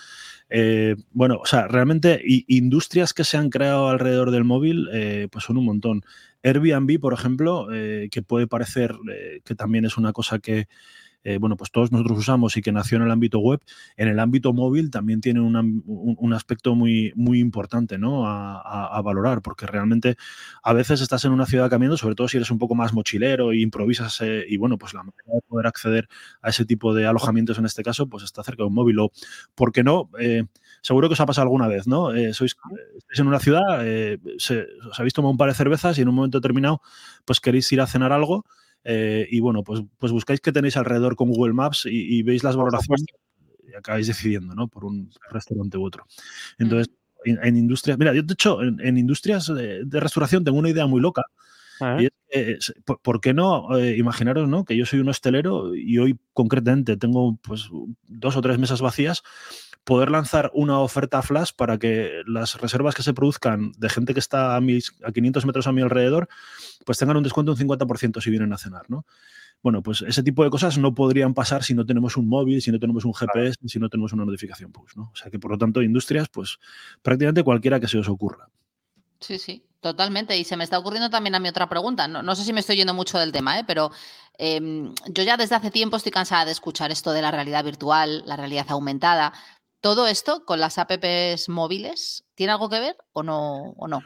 Eh, 0.48 0.96
bueno, 1.12 1.40
o 1.42 1.44
sea, 1.44 1.68
realmente 1.68 2.22
industrias 2.24 3.12
que 3.12 3.24
se 3.24 3.36
han 3.36 3.50
creado 3.50 3.90
alrededor 3.90 4.30
del 4.30 4.44
móvil, 4.44 4.88
eh, 4.94 5.28
pues 5.30 5.44
son 5.44 5.58
un 5.58 5.66
montón. 5.66 6.04
Airbnb, 6.42 6.98
por 6.98 7.12
ejemplo, 7.12 7.68
eh, 7.70 8.08
que 8.10 8.22
puede 8.22 8.46
parecer 8.46 8.94
que 9.44 9.54
también 9.54 9.84
es 9.84 9.98
una 9.98 10.14
cosa 10.14 10.38
que, 10.38 10.68
eh, 11.24 11.38
bueno, 11.38 11.56
pues 11.56 11.70
todos 11.70 11.92
nosotros 11.92 12.18
usamos 12.18 12.56
y 12.56 12.62
que 12.62 12.72
nació 12.72 12.96
en 12.96 13.02
el 13.02 13.10
ámbito 13.10 13.38
web, 13.38 13.60
en 13.96 14.08
el 14.08 14.18
ámbito 14.18 14.52
móvil 14.52 14.90
también 14.90 15.20
tiene 15.20 15.40
un, 15.40 16.32
aspecto 16.32 16.74
muy, 16.74 17.12
muy 17.16 17.40
importante 17.40 17.98
¿no? 17.98 18.26
A, 18.26 19.00
valorar, 19.02 19.40
porque 19.42 19.66
realmente 19.66 20.16
a 20.62 20.72
veces 20.72 21.00
estás 21.00 21.24
en 21.24 21.32
una 21.32 21.46
ciudad 21.46 21.70
caminando, 21.70 21.96
sobre 21.96 22.14
todo 22.14 22.28
si 22.28 22.36
eres 22.36 22.50
un 22.50 22.58
poco 22.58 22.74
más 22.74 22.92
mochilero 22.92 23.52
e 23.52 23.60
improvisas, 23.60 24.20
y 24.46 24.56
bueno, 24.58 24.76
pues 24.76 24.92
la 24.92 25.02
manera 25.02 25.34
de 25.34 25.40
poder 25.48 25.66
acceder 25.66 26.08
a 26.42 26.50
ese 26.50 26.66
tipo 26.66 26.94
de 26.94 27.06
alojamientos 27.06 27.58
en 27.58 27.64
este 27.64 27.82
caso, 27.82 28.06
pues 28.08 28.24
está 28.24 28.42
cerca 28.42 28.62
de 28.62 28.68
un 28.68 28.74
móvil. 28.74 28.98
O, 28.98 29.12
¿por 29.54 29.72
qué 29.72 29.82
no? 29.82 30.10
seguro 30.82 31.08
que 31.08 31.14
os 31.14 31.20
ha 31.20 31.26
pasado 31.26 31.44
alguna 31.44 31.68
vez, 31.68 31.86
¿no? 31.86 32.14
Eh, 32.14 32.32
sois, 32.34 32.56
estáis 32.96 33.20
en 33.20 33.26
una 33.26 33.38
ciudad, 33.38 33.86
eh, 33.86 34.18
os 34.36 34.98
habéis 34.98 35.12
tomado 35.12 35.30
un 35.30 35.36
par 35.36 35.48
de 35.48 35.54
cervezas 35.54 35.98
y 35.98 36.02
en 36.02 36.08
un 36.08 36.14
momento 36.14 36.38
determinado, 36.38 36.80
pues 37.24 37.40
queréis 37.40 37.70
ir 37.72 37.80
a 37.80 37.86
cenar 37.86 38.12
algo 38.12 38.44
eh, 38.84 39.26
y 39.30 39.40
bueno, 39.40 39.62
pues, 39.62 39.82
pues 39.98 40.12
buscáis 40.12 40.40
qué 40.40 40.52
tenéis 40.52 40.76
alrededor 40.76 41.16
con 41.16 41.30
Google 41.30 41.52
Maps 41.52 41.86
y, 41.86 42.22
veis 42.22 42.44
las 42.44 42.56
valoraciones 42.56 43.04
y 43.68 43.74
acabáis 43.74 44.06
decidiendo, 44.06 44.54
¿no? 44.54 44.68
Por 44.68 44.84
un 44.84 45.10
restaurante 45.30 45.78
u 45.78 45.84
otro. 45.84 46.06
Entonces, 46.58 46.92
en, 47.24 47.56
industrias, 47.56 47.98
mira, 47.98 48.14
yo 48.14 48.22
de 48.22 48.32
hecho, 48.32 48.62
en, 48.62 48.98
industrias 48.98 49.46
de, 49.46 49.84
restauración 50.00 50.44
tengo 50.44 50.58
una 50.58 50.70
idea 50.70 50.86
muy 50.86 51.00
loca. 51.00 51.22
Y 51.98 52.08
es 52.28 52.74
¿por, 52.84 53.22
qué 53.22 53.32
no? 53.32 53.66
imaginaros, 53.78 54.46
¿no? 54.46 54.66
Que 54.66 54.76
yo 54.76 54.84
soy 54.84 55.00
un 55.00 55.08
hostelero 55.08 55.74
y 55.74 55.96
hoy 55.96 56.18
concretamente 56.34 56.98
tengo 56.98 57.38
pues 57.40 57.70
dos 58.06 58.36
o 58.36 58.42
tres 58.42 58.58
mesas 58.58 58.82
vacías 58.82 59.22
poder 59.84 60.10
lanzar 60.10 60.50
una 60.54 60.78
oferta 60.78 61.22
flash 61.22 61.50
para 61.56 61.78
que 61.78 62.22
las 62.26 62.60
reservas 62.60 62.94
que 62.94 63.02
se 63.02 63.14
produzcan 63.14 63.72
de 63.78 63.88
gente 63.88 64.14
que 64.14 64.20
está 64.20 64.56
a, 64.56 64.60
mis, 64.60 64.94
a 65.04 65.12
500 65.12 65.46
metros 65.46 65.66
a 65.66 65.72
mi 65.72 65.82
alrededor, 65.82 66.28
pues 66.84 66.98
tengan 66.98 67.16
un 67.16 67.22
descuento 67.22 67.54
de 67.54 67.62
un 67.62 67.70
50% 67.70 68.20
si 68.20 68.30
vienen 68.30 68.52
a 68.52 68.58
cenar, 68.58 68.88
¿no? 68.88 69.06
Bueno, 69.62 69.82
pues 69.82 70.02
ese 70.02 70.22
tipo 70.22 70.42
de 70.42 70.50
cosas 70.50 70.78
no 70.78 70.94
podrían 70.94 71.34
pasar 71.34 71.62
si 71.62 71.74
no 71.74 71.84
tenemos 71.84 72.16
un 72.16 72.28
móvil, 72.28 72.62
si 72.62 72.70
no 72.70 72.78
tenemos 72.78 73.04
un 73.04 73.12
GPS, 73.12 73.58
si 73.66 73.78
no 73.78 73.90
tenemos 73.90 74.12
una 74.12 74.24
notificación 74.24 74.72
push, 74.72 74.96
¿no? 74.96 75.10
O 75.12 75.16
sea 75.16 75.30
que 75.30 75.38
por 75.38 75.50
lo 75.50 75.58
tanto, 75.58 75.82
industrias, 75.82 76.28
pues 76.28 76.58
prácticamente 77.02 77.42
cualquiera 77.42 77.78
que 77.78 77.88
se 77.88 77.98
os 77.98 78.08
ocurra. 78.08 78.48
Sí, 79.20 79.38
sí, 79.38 79.62
totalmente. 79.80 80.36
Y 80.38 80.44
se 80.44 80.56
me 80.56 80.64
está 80.64 80.78
ocurriendo 80.78 81.10
también 81.10 81.34
a 81.34 81.40
mí 81.40 81.48
otra 81.48 81.68
pregunta. 81.68 82.08
No, 82.08 82.34
sé 82.34 82.44
si 82.44 82.54
me 82.54 82.60
estoy 82.60 82.76
yendo 82.76 82.94
mucho 82.94 83.18
del 83.18 83.32
tema, 83.32 83.58
¿eh? 83.58 83.64
pero 83.66 83.90
em, 84.38 84.94
yo 85.08 85.22
ya 85.22 85.36
desde 85.36 85.56
hace 85.56 85.70
tiempo 85.70 85.98
estoy 85.98 86.10
cansada 86.10 86.46
de 86.46 86.52
escuchar 86.52 86.90
esto 86.90 87.12
de 87.12 87.20
la 87.20 87.30
realidad 87.30 87.62
virtual, 87.62 88.22
la 88.24 88.36
realidad 88.36 88.64
aumentada. 88.70 89.34
¿Todo 89.80 90.06
esto 90.06 90.44
con 90.44 90.60
las 90.60 90.78
apps 90.78 91.48
móviles 91.48 92.26
tiene 92.34 92.52
algo 92.52 92.68
que 92.68 92.80
ver 92.80 92.96
o 93.12 93.22
no? 93.22 93.70
O 93.76 93.88
no? 93.88 94.02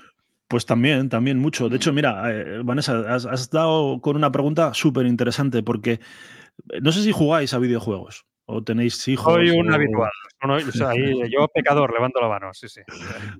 Pues 0.46 0.66
también, 0.66 1.08
también 1.08 1.38
mucho. 1.38 1.68
De 1.68 1.76
hecho, 1.76 1.92
mm. 1.92 1.94
mira, 1.94 2.30
eh, 2.30 2.60
Vanessa, 2.62 3.12
has, 3.12 3.50
dado 3.50 4.00
con 4.00 4.16
una 4.16 4.30
pregunta 4.30 4.72
súper 4.72 5.06
interesante 5.06 5.64
porque 5.64 5.92
eh, 6.72 6.80
no 6.80 6.92
sé 6.92 7.02
si 7.02 7.10
jugáis 7.10 7.54
a 7.54 7.58
videojuegos 7.58 8.24
o 8.46 8.62
tenéis 8.62 9.08
hijos. 9.08 9.32
Soy 9.32 9.50
un 9.50 9.72
habitual. 9.72 10.10
yo 11.32 11.48
pecador, 11.48 11.92
levanto 11.92 12.20
la 12.20 12.28
mano, 12.28 12.52
sí, 12.52 12.68
sí. 12.68 12.82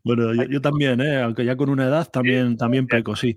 Bueno, 0.03 0.33
yo, 0.33 0.61
también, 0.61 1.01
¿eh? 1.03 1.21
aunque 1.21 1.45
ya 1.45 1.57
con 1.57 1.69
una 1.69 1.85
edad 1.85 2.09
también, 2.11 2.57
también 2.57 2.87
peco, 2.89 3.15
sí. 3.15 3.37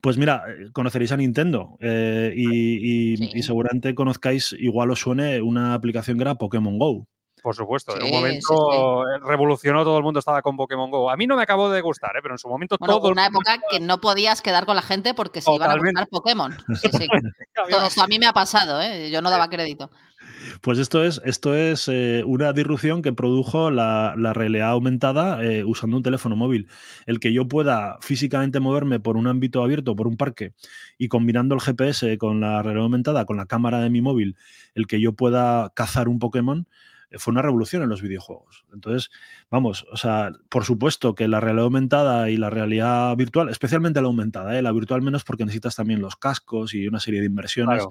Pues 0.00 0.18
mira, 0.18 0.44
conoceréis 0.72 1.10
a 1.10 1.16
Nintendo 1.16 1.78
y, 1.80 3.14
y, 3.14 3.42
seguramente 3.42 3.94
conozcáis, 3.94 4.54
igual 4.58 4.90
os 4.90 5.00
suene 5.00 5.40
una 5.40 5.72
aplicación 5.72 6.18
que 6.18 6.22
era 6.22 6.34
Pokémon 6.34 6.78
Go. 6.78 7.08
Por 7.42 7.54
supuesto, 7.54 7.96
en 7.96 8.04
un 8.04 8.10
momento 8.10 9.02
eh, 9.08 9.18
revolucionó, 9.24 9.84
todo 9.84 9.98
el 9.98 10.02
mundo 10.02 10.18
estaba 10.18 10.42
con 10.42 10.56
Pokémon 10.56 10.90
Go. 10.90 11.10
A 11.10 11.16
mí 11.16 11.26
no 11.26 11.36
me 11.36 11.42
acabó 11.42 11.70
de 11.70 11.80
gustar, 11.80 12.16
¿eh? 12.16 12.20
pero 12.22 12.34
en 12.34 12.38
su 12.38 12.48
momento 12.48 12.76
bueno, 12.78 12.98
todo. 12.98 13.10
Una 13.10 13.26
época 13.26 13.58
que 13.70 13.80
no 13.80 14.00
podías 14.00 14.42
quedar 14.42 14.66
con 14.66 14.76
la 14.76 14.82
gente 14.82 15.14
porque 15.14 15.40
se 15.40 15.52
iban 15.52 15.70
a 15.70 15.76
buscar 15.76 16.08
Pokémon. 16.08 16.56
Esto 17.86 18.02
a 18.02 18.06
mí 18.06 18.18
me 18.18 18.26
ha 18.26 18.32
pasado, 18.32 18.80
¿eh? 18.80 19.10
yo 19.10 19.22
no 19.22 19.30
daba 19.30 19.48
crédito. 19.48 19.90
Pues 20.60 20.78
esto 20.78 21.04
es, 21.04 21.20
esto 21.24 21.54
es 21.54 21.88
eh, 21.88 22.22
una 22.24 22.52
disrupción 22.52 23.02
que 23.02 23.12
produjo 23.12 23.70
la, 23.70 24.14
realidad 24.34 24.70
aumentada 24.70 25.40
usando 25.66 25.96
un 25.96 26.02
teléfono 26.02 26.36
móvil. 26.36 26.68
El 27.06 27.18
que 27.18 27.32
yo 27.32 27.48
pueda 27.48 27.98
físicamente 28.00 28.60
moverme 28.60 29.00
por 29.00 29.16
un 29.16 29.26
ámbito 29.26 29.62
abierto, 29.62 29.96
por 29.96 30.06
un 30.06 30.16
parque, 30.16 30.52
y 30.96 31.08
combinando 31.08 31.54
el 31.54 31.60
GPS 31.60 32.18
con 32.18 32.40
la 32.40 32.62
realidad 32.62 32.84
aumentada, 32.84 33.24
con 33.24 33.36
la 33.36 33.46
cámara 33.46 33.80
de 33.80 33.90
mi 33.90 34.00
móvil, 34.00 34.36
el 34.74 34.86
que 34.86 35.00
yo 35.00 35.12
pueda 35.12 35.72
cazar 35.74 36.08
un 36.08 36.18
Pokémon, 36.18 36.66
fue 37.12 37.32
una 37.32 37.42
revolución 37.42 37.82
en 37.82 37.88
los 37.88 38.02
videojuegos. 38.02 38.64
Entonces, 38.72 39.10
vamos, 39.50 39.86
o 39.90 39.96
sea, 39.96 40.32
por 40.48 40.64
supuesto 40.64 41.14
que 41.14 41.28
la 41.28 41.40
realidad 41.40 41.64
aumentada 41.64 42.28
y 42.30 42.36
la 42.36 42.50
realidad 42.50 43.16
virtual, 43.16 43.48
especialmente 43.48 44.00
la 44.00 44.08
aumentada, 44.08 44.58
¿eh? 44.58 44.62
la 44.62 44.72
virtual 44.72 45.02
menos 45.02 45.24
porque 45.24 45.44
necesitas 45.44 45.76
también 45.76 46.00
los 46.00 46.16
cascos 46.16 46.74
y 46.74 46.86
una 46.86 47.00
serie 47.00 47.20
de 47.20 47.26
inversiones, 47.26 47.86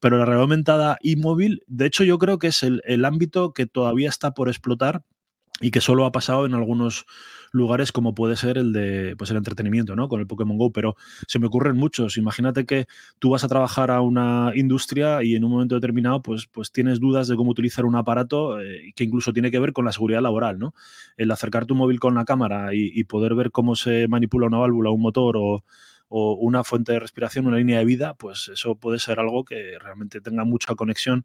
pero 0.00 0.18
la 0.18 0.24
realidad 0.24 0.42
aumentada 0.42 0.98
y 1.00 1.16
móvil, 1.16 1.62
de 1.66 1.86
hecho 1.86 2.04
yo 2.04 2.18
creo 2.18 2.38
que 2.38 2.48
es 2.48 2.62
el, 2.62 2.82
el 2.84 3.04
ámbito 3.04 3.52
que 3.52 3.66
todavía 3.66 4.08
está 4.08 4.34
por 4.34 4.48
explotar 4.48 5.02
y 5.60 5.70
que 5.70 5.80
solo 5.80 6.04
ha 6.04 6.12
pasado 6.12 6.46
en 6.46 6.54
algunos 6.54 7.06
lugares 7.54 7.92
como 7.92 8.14
puede 8.14 8.36
ser 8.36 8.58
el 8.58 8.72
de 8.72 9.14
pues 9.16 9.30
el 9.30 9.36
entretenimiento, 9.36 9.96
¿no? 9.96 10.08
Con 10.08 10.20
el 10.20 10.26
Pokémon 10.26 10.58
Go, 10.58 10.72
pero 10.72 10.96
se 11.26 11.38
me 11.38 11.46
ocurren 11.46 11.76
muchos. 11.76 12.16
Imagínate 12.16 12.66
que 12.66 12.86
tú 13.18 13.30
vas 13.30 13.44
a 13.44 13.48
trabajar 13.48 13.90
a 13.90 14.00
una 14.00 14.52
industria 14.54 15.22
y 15.22 15.36
en 15.36 15.44
un 15.44 15.52
momento 15.52 15.76
determinado 15.76 16.20
pues, 16.22 16.46
pues 16.46 16.72
tienes 16.72 17.00
dudas 17.00 17.28
de 17.28 17.36
cómo 17.36 17.50
utilizar 17.50 17.84
un 17.84 17.96
aparato 17.96 18.60
eh, 18.60 18.92
que 18.94 19.04
incluso 19.04 19.32
tiene 19.32 19.50
que 19.50 19.60
ver 19.60 19.72
con 19.72 19.84
la 19.84 19.92
seguridad 19.92 20.20
laboral, 20.20 20.58
¿no? 20.58 20.74
El 21.16 21.30
acercar 21.30 21.66
tu 21.66 21.74
móvil 21.74 22.00
con 22.00 22.14
la 22.14 22.24
cámara 22.24 22.74
y, 22.74 22.90
y 22.92 23.04
poder 23.04 23.34
ver 23.34 23.50
cómo 23.50 23.76
se 23.76 24.08
manipula 24.08 24.48
una 24.48 24.58
válvula, 24.58 24.90
un 24.90 25.00
motor 25.00 25.36
o 25.38 25.64
o 26.08 26.34
una 26.34 26.62
fuente 26.62 26.92
de 26.92 27.00
respiración, 27.00 27.46
una 27.46 27.56
línea 27.56 27.78
de 27.78 27.84
vida, 27.84 28.14
pues 28.14 28.48
eso 28.48 28.76
puede 28.76 29.00
ser 29.00 29.18
algo 29.18 29.44
que 29.44 29.78
realmente 29.80 30.20
tenga 30.20 30.44
mucha 30.44 30.74
conexión 30.76 31.24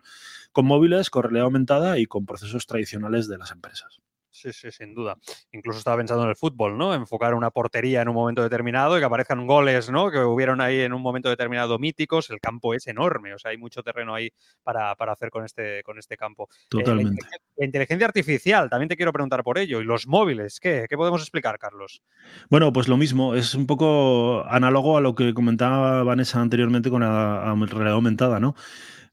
con 0.51 0.65
móviles, 0.65 1.11
con 1.11 1.23
realidad 1.23 1.45
aumentada 1.45 1.99
y 1.99 2.07
con 2.07 2.25
procesos 2.25 2.65
tradicionales 2.65 3.27
de 3.27 3.37
las 3.37 3.51
empresas. 3.51 3.99
Sí, 4.31 4.53
sí, 4.53 4.71
sin 4.71 4.93
duda. 4.93 5.17
Incluso 5.51 5.79
estaba 5.79 5.97
pensando 5.97 6.23
en 6.23 6.29
el 6.29 6.35
fútbol, 6.35 6.77
¿no? 6.77 6.93
Enfocar 6.93 7.33
una 7.33 7.49
portería 7.49 8.01
en 8.01 8.09
un 8.09 8.15
momento 8.15 8.43
determinado 8.43 8.95
y 8.95 8.99
que 8.99 9.05
aparezcan 9.05 9.45
goles, 9.47 9.89
¿no? 9.89 10.11
Que 10.11 10.19
hubieron 10.19 10.61
ahí 10.61 10.81
en 10.81 10.93
un 10.93 11.01
momento 11.01 11.29
determinado 11.29 11.79
míticos. 11.79 12.29
El 12.29 12.39
campo 12.39 12.73
es 12.73 12.87
enorme, 12.87 13.33
o 13.33 13.39
sea, 13.39 13.51
hay 13.51 13.57
mucho 13.57 13.81
terreno 13.81 14.13
ahí 14.13 14.31
para, 14.63 14.91
hacer 14.91 15.29
con 15.29 15.45
este, 15.45 15.81
con 15.83 15.97
este 15.97 16.15
campo. 16.15 16.47
Eh, 16.51 16.65
Totalmente. 16.69 17.25
la, 17.57 17.65
inteligencia 17.65 18.07
artificial, 18.07 18.69
también 18.69 18.89
te 18.89 18.95
quiero 18.95 19.11
preguntar 19.11 19.43
por 19.43 19.57
ello. 19.57 19.81
¿Y 19.81 19.83
los 19.83 20.07
móviles? 20.07 20.59
¿Qué? 20.59 20.85
¿Qué 20.87 20.95
podemos 20.95 21.21
explicar, 21.21 21.57
Carlos? 21.57 22.03
Bueno, 22.49 22.71
pues 22.71 22.87
lo 22.87 22.97
mismo. 22.97 23.35
Es 23.35 23.55
un 23.55 23.65
poco 23.65 24.45
análogo 24.47 24.97
a 24.97 25.01
lo 25.01 25.15
que 25.15 25.33
comentaba 25.33 26.03
Vanessa 26.03 26.39
anteriormente 26.39 26.89
con 26.89 27.01
la 27.01 27.55
realidad 27.55 27.93
aumentada, 27.93 28.39
¿no? 28.39 28.55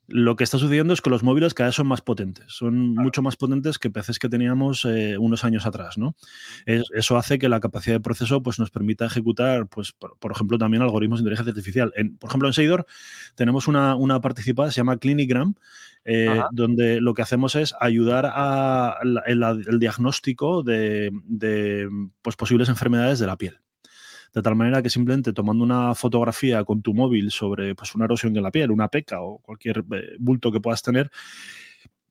Lo 0.09 0.37
que 0.37 0.45
está 0.45 0.59
sucediendo 0.59 0.95
es 0.95 1.01
que 1.01 1.11
los 1.11 1.25
móviles 1.25 1.53
cada 1.53 1.69
vez 1.69 1.75
son 1.75 1.88
más 1.88 2.01
potentes, 2.01 2.45
son 2.49 2.95
mucho 2.95 3.23
más 3.23 3.37
potentes 3.37 3.79
que 3.79 3.90
PCs 3.90 4.19
que 4.19 4.29
teníamos 4.29 4.85
eh, 4.85 5.19
unos 5.19 5.45
años 5.45 5.66
atrás, 5.66 5.99
¿no? 5.99 6.14
eso 6.66 7.16
hace 7.16 7.38
que 7.38 7.49
la 7.49 7.61
capacidad 7.61 7.97
de 7.97 8.01
proceso 8.01 8.42
pues, 8.42 8.59
nos 8.59 8.71
permita 8.71 9.07
ejecutar, 9.07 9.66
pues, 9.66 9.92
por, 9.92 10.31
ejemplo, 10.31 10.59
también 10.59 10.83
algoritmos 10.83 11.19
de 11.19 11.23
inteligencia 11.23 11.51
artificial. 11.51 11.92
por 12.21 12.31
ejemplo, 12.31 12.49
en 12.49 12.55
Seidor 12.55 12.87
tenemos 13.35 13.66
una, 13.66 14.21
participada, 14.21 14.71
se 14.71 14.77
llama 14.77 14.99
Clinigram, 14.99 15.55
eh, 16.05 16.40
donde 16.53 17.01
lo 17.01 17.14
que 17.14 17.23
hacemos 17.23 17.57
es 17.57 17.75
ayudar 17.81 18.27
al 18.27 19.23
el, 19.27 19.79
diagnóstico 19.81 20.62
de, 20.62 21.11
de 21.25 21.88
pues, 22.23 22.37
posibles 22.37 22.69
enfermedades 22.69 23.19
de 23.19 23.27
la 23.27 23.37
piel 23.37 23.59
de 24.37 24.42
tal 24.42 24.55
manera 24.55 24.83
que 24.83 24.90
simplemente 24.90 25.33
tomando 25.33 25.64
una 25.64 25.94
fotografía 25.94 26.62
con 26.62 26.83
tu 26.83 26.92
móvil 26.92 27.31
sobre 27.31 27.75
pues, 27.75 27.94
una 27.94 28.05
erosión 28.05 28.37
en 28.37 28.42
la 28.42 28.51
piel, 28.51 28.70
una 28.70 28.88
peca 28.88 29.22
o 29.22 29.38
cualquier 29.38 29.79
eh, 29.79 30.16
bulto 30.18 30.53
que 30.53 30.61
puedas 30.61 30.83
tener, 30.83 31.11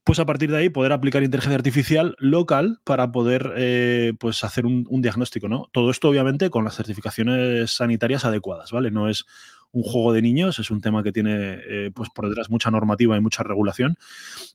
pues 0.03 0.17
a 0.17 0.25
partir 0.25 0.49
de 0.49 0.57
ahí 0.57 0.69
poder 0.69 0.91
aplicar 0.91 1.21
inteligencia 1.21 1.55
artificial 1.55 2.15
local 2.17 2.79
para 2.83 3.11
poder 3.11 3.53
eh, 3.57 4.13
pues 4.19 4.43
hacer 4.43 4.65
un, 4.65 4.87
diagnóstico, 5.03 5.47
¿no? 5.47 5.69
Todo 5.71 5.91
esto 5.91 6.09
obviamente 6.09 6.49
con 6.49 6.63
las 6.63 6.75
certificaciones 6.75 7.69
sanitarias 7.69 8.25
adecuadas, 8.25 8.71
¿vale? 8.71 8.89
No 8.89 9.07
es 9.07 9.27
un 9.75 9.83
juego 9.83 10.13
de 10.13 10.21
niños, 10.21 10.57
es 10.57 10.71
un 10.71 10.79
tema 10.79 11.03
que 11.03 11.11
tiene 11.11 11.59
eh, 11.67 11.91
pues 11.93 12.09
por 12.09 12.29
detrás 12.29 12.49
mucha 12.49 12.71
normativa 12.71 13.17
y 13.17 13.19
mucha 13.19 13.43
regulación, 13.43 13.97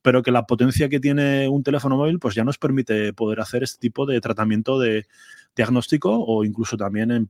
pero 0.02 0.22
que 0.22 0.30
la 0.30 0.46
potencia 0.46 0.88
que 0.88 0.98
tiene 0.98 1.46
un 1.46 1.62
teléfono 1.62 1.98
móvil 1.98 2.18
pues 2.18 2.35
ya 2.35 2.42
nos 2.42 2.56
permite 2.56 3.12
poder 3.12 3.40
hacer 3.40 3.62
este 3.62 3.78
tipo 3.78 4.06
de 4.06 4.18
tratamiento 4.22 4.78
de 4.78 5.06
diagnóstico 5.54 6.24
o 6.24 6.42
incluso 6.44 6.78
también 6.78 7.11
en, 7.11 7.26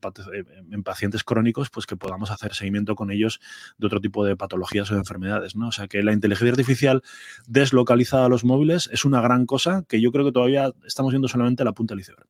pacientes 0.85 1.25
crónicos 1.25 1.69
pues 1.69 1.87
que 1.87 1.97
podamos 1.97 2.31
hacer 2.31 2.55
seguimiento 2.55 2.95
con 2.95 3.11
ellos 3.11 3.41
de 3.77 3.87
otro 3.89 4.01
tipo 4.01 4.25
de 4.25 4.37
patologías 4.37 4.89
o 4.91 4.95
de 4.95 5.01
enfermedades, 5.01 5.57
¿no? 5.57 5.69
O 5.69 5.73
sea 5.73 5.89
que 5.89 6.03
la 6.05 6.13
inteligencia 6.13 6.53
artificial 6.53 7.03
deslocalizada 7.49 8.27
a 8.27 8.29
los 8.29 8.45
móviles 8.45 8.89
es 8.93 9.05
una 9.05 9.21
gran 9.21 9.47
cosa 9.47 9.85
que 9.89 10.01
yo 10.01 10.13
creo 10.13 10.25
que 10.25 10.33
todavía 10.33 10.73
estamos 10.87 11.13
viendo 11.13 11.27
solamente 11.27 11.65
la 11.65 11.73
punta 11.73 11.95
del 11.95 12.03
iceberg. 12.03 12.29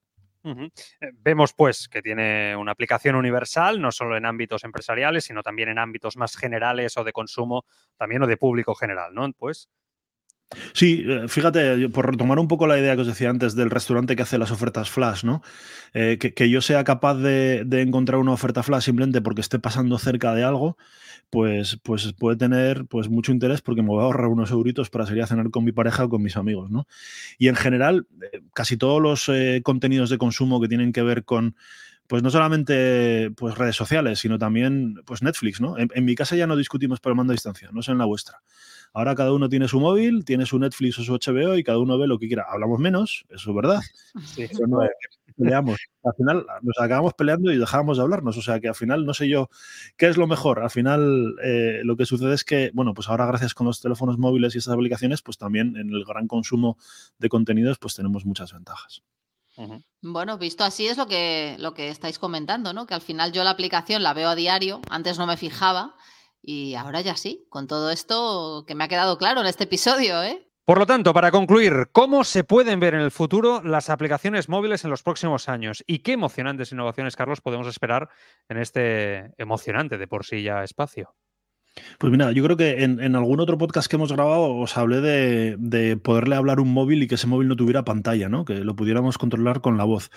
Eh, 1.01 1.11
vemos 1.15 1.53
pues 1.55 1.89
que 1.89 2.03
tiene 2.03 2.57
una 2.57 2.73
aplicación 2.73 3.15
universal, 3.17 3.81
no 3.81 3.93
solo 3.93 4.17
en 4.17 4.25
ámbitos 4.27 4.65
empresariales, 4.65 5.25
sino 5.25 5.43
también 5.43 5.69
en 5.69 5.79
ámbitos 5.79 6.17
más 6.17 6.37
generales 6.37 6.97
o 6.97 7.05
de 7.05 7.13
consumo, 7.13 7.65
también 7.97 8.23
o 8.23 8.27
de 8.27 8.37
público 8.37 8.75
general, 8.75 9.15
¿no? 9.15 9.31
Pues 9.33 9.69
Sí, 10.73 11.05
eh, 11.07 11.29
fíjate, 11.29 11.89
por 11.91 12.11
retomar 12.11 12.39
un 12.39 12.49
poco 12.49 12.67
la 12.67 12.79
idea 12.79 12.97
que 12.97 13.03
os 13.03 13.07
decía 13.07 13.31
antes 13.31 13.55
del 13.55 13.71
restaurante 13.71 14.17
que 14.17 14.23
hace 14.23 14.39
las 14.39 14.51
ofertas 14.51 14.91
flash, 14.91 15.25
¿no? 15.25 15.43
Eh, 15.95 16.19
que, 16.19 16.51
yo 16.51 16.61
sea 16.61 16.83
capaz 16.85 17.15
de, 17.15 17.67
encontrar 17.81 18.21
una 18.21 18.33
oferta 18.33 18.63
flash 18.63 18.85
simplemente 18.85 19.21
porque 19.21 19.41
esté 19.41 19.59
pasando 19.59 19.99
cerca 19.99 20.35
de 20.35 20.45
algo, 20.45 20.77
pues, 21.31 21.79
pues 21.85 22.13
puede 22.15 22.37
tener 22.37 22.87
pues, 22.87 23.09
mucho 23.09 23.31
interés 23.33 23.63
porque 23.63 23.83
me 23.83 23.89
voy 23.89 24.01
a 24.01 24.05
ahorrar 24.05 24.27
unos 24.29 24.51
euritos 24.51 24.91
para 24.91 25.07
salir 25.07 25.23
a 25.23 25.27
cenar 25.27 25.51
con 25.51 25.65
mi 25.65 25.73
pareja 25.73 26.05
o 26.05 26.09
con 26.09 26.23
mis 26.23 26.37
amigos, 26.37 26.71
¿no? 26.71 26.87
Y 27.39 27.49
en 27.49 27.55
general, 27.55 28.07
eh, 28.33 28.41
casi 28.53 28.77
todos 28.77 29.01
los 29.01 29.31
contenidos 29.63 30.11
de 30.11 30.19
consumo 30.19 30.61
que 30.61 30.69
tienen 30.69 30.93
que 30.93 31.03
ver 31.03 31.25
con 31.25 31.55
pues 32.11 32.25
no 32.25 32.31
solamente 32.31 33.31
pues 33.37 33.57
redes 33.57 33.77
sociales, 33.77 34.19
sino 34.19 34.37
también 34.37 34.97
pues 35.07 35.23
Netflix, 35.23 35.61
¿no? 35.61 35.77
En, 35.79 36.05
mi 36.05 36.17
casa 36.17 36.35
ya 36.35 36.49
no 36.49 36.57
discutimos 36.57 36.99
por 36.99 37.13
el 37.13 37.17
mando 37.17 37.31
a 37.31 37.35
distancia, 37.35 37.69
no 37.73 37.83
sé 37.83 37.93
en 37.93 37.99
la 37.99 38.05
vuestra. 38.05 38.43
Ahora 38.93 39.15
cada 39.15 39.33
uno 39.33 39.49
tiene 39.49 39.69
su 39.69 39.79
móvil, 39.79 40.25
tiene 40.25 40.47
su 40.47 40.59
Netflix 40.59 40.99
o 40.99 41.05
su 41.05 41.13
HBO 41.13 41.57
y 41.57 41.63
cada 41.63 41.79
uno 41.79 41.97
ve 41.97 42.09
lo 42.09 42.19
que 42.19 42.27
quiera. 42.27 42.47
Hablamos 42.49 42.81
menos, 42.81 43.25
eso 43.29 43.51
es 43.51 43.57
verdad. 43.57 43.81
Sí. 44.25 44.49
no 44.67 44.81
peleamos. 45.37 45.79
Al 46.05 46.15
final 46.15 46.47
nos 46.63 46.79
acabamos 46.79 47.15
peleando 47.15 47.53
y 47.53 47.59
dejamos 47.59 47.97
de 47.97 48.03
hablarnos. 48.03 48.37
O 48.37 48.43
sea 48.43 48.61
que 48.61 48.69
al 48.69 48.75
final 48.75 49.07
no 49.07 49.15
sé 49.15 49.29
yo 49.29 49.49
qué 49.97 50.09
es 50.09 50.17
lo 50.17 50.27
mejor. 50.27 50.61
Al 50.61 50.71
final 50.71 51.37
eh, 51.43 51.81
lo 51.85 51.97
que 51.97 52.05
sucede 52.05 52.35
es 52.35 52.45
que, 52.45 52.71
bueno, 52.75 52.93
pues 52.93 53.09
ahora 53.09 53.27
gracias 53.27 53.55
con 53.55 53.67
los 53.67 53.81
teléfonos 53.81 54.19
móviles 54.19 54.55
y 54.55 54.59
estas 54.59 54.75
aplicaciones, 54.75 55.23
pues 55.23 55.39
también 55.39 55.77
en 55.77 55.91
el 55.91 56.05
gran 56.05 56.27
consumo 56.27 56.77
de 57.19 57.29
contenidos, 57.29 57.79
pues 57.79 57.95
tenemos 57.95 58.25
muchas 58.25 58.53
ventajas. 58.53 59.03
Bueno, 60.01 60.39
visto 60.39 60.65
así 60.65 60.87
es 60.87 60.97
lo 60.97 61.07
que, 61.07 61.57
lo 61.59 61.75
que 61.75 61.91
estáis 61.91 62.19
comentando, 62.19 62.73
¿no? 62.73 62.87
Que 62.87 62.95
al 62.95 63.03
final 63.03 63.33
yo 63.33 63.45
la 63.45 63.51
aplicación 63.51 64.03
la 64.03 64.15
veo 64.15 64.31
a 64.31 64.35
diario, 64.35 64.81
antes 64.89 65.19
no 65.19 65.27
me 65.27 65.37
fijaba 65.37 65.97
y 66.43 66.75
ahora 66.75 67.01
ya 67.01 67.17
sí, 67.17 67.47
con 67.49 67.67
todo 67.67 67.91
esto 67.91 68.65
que 68.67 68.75
me 68.75 68.85
ha 68.85 68.89
quedado 68.89 69.19
claro 69.19 69.41
en 69.41 69.47
este 69.47 69.65
episodio, 69.65 70.23
¿eh? 70.23 70.47
Por 70.65 70.79
lo 70.79 70.87
tanto, 70.87 71.13
para 71.13 71.33
concluir, 71.33 71.89
¿cómo 71.91 72.23
se 72.23 72.45
pueden 72.45 72.79
ver 72.79 72.95
en 72.95 73.01
el 73.01 73.11
futuro 73.11 73.61
las 73.65 73.91
aplicaciones 73.91 74.49
móviles 74.49 74.85
en 74.85 74.91
los 74.91 75.03
próximos 75.03 75.49
años? 75.49 75.83
¿Y 75.87 75.99
qué 75.99 76.13
emocionantes 76.13 76.71
innovaciones, 76.71 77.17
Carlos, 77.17 77.41
podemos 77.41 77.67
esperar 77.67 78.09
en 78.49 78.59
este 78.59 79.33
emocionante 79.37 79.99
de 79.99 80.07
por 80.07 80.25
sí 80.25 80.45
ya 80.45 80.63
espacio? 80.63 81.17
Pues 82.01 82.11
mira, 82.11 82.33
yo 82.33 82.43
creo 82.43 82.57
que 82.57 82.83
en, 82.83 83.15
algún 83.15 83.41
otro 83.41 83.59
podcast 83.59 83.87
que 83.87 83.97
hemos 83.97 84.11
grabado 84.11 84.55
os 84.57 84.79
hablé 84.79 85.03
de, 85.03 85.99
poderle 85.99 86.35
hablar 86.35 86.59
un 86.59 86.73
móvil 86.73 87.03
y 87.03 87.07
que 87.07 87.17
ese 87.17 87.27
móvil 87.27 87.47
no 87.47 87.57
tuviera 87.57 87.85
pantalla, 87.85 88.31
¿no? 88.31 88.47
Que 88.47 88.65
lo 88.65 88.75
pudiéramos 88.75 89.19
controlar 89.19 89.61
con 89.61 89.77
la 89.77 89.85
voz. 89.85 90.11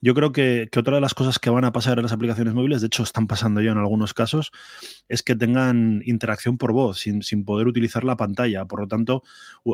Yo 0.00 0.14
creo 0.14 0.30
que, 0.30 0.68
otra 0.78 0.94
de 0.94 1.00
las 1.00 1.12
cosas 1.12 1.40
que 1.40 1.50
van 1.50 1.64
a 1.64 1.72
pasar 1.72 1.98
en 1.98 2.04
las 2.04 2.12
aplicaciones 2.12 2.54
móviles, 2.54 2.82
de 2.82 2.86
hecho 2.86 3.02
están 3.02 3.26
pasando 3.26 3.60
ya 3.60 3.72
en 3.72 3.78
algunos 3.78 4.14
casos, 4.14 4.52
es 5.08 5.24
que 5.24 5.34
tengan 5.34 6.02
interacción 6.04 6.56
por 6.56 6.70
voz, 6.70 7.00
sin, 7.00 7.44
poder 7.44 7.66
utilizar 7.66 8.04
la 8.04 8.16
pantalla. 8.16 8.66
Por 8.66 8.82
lo 8.82 8.86
tanto, 8.86 9.24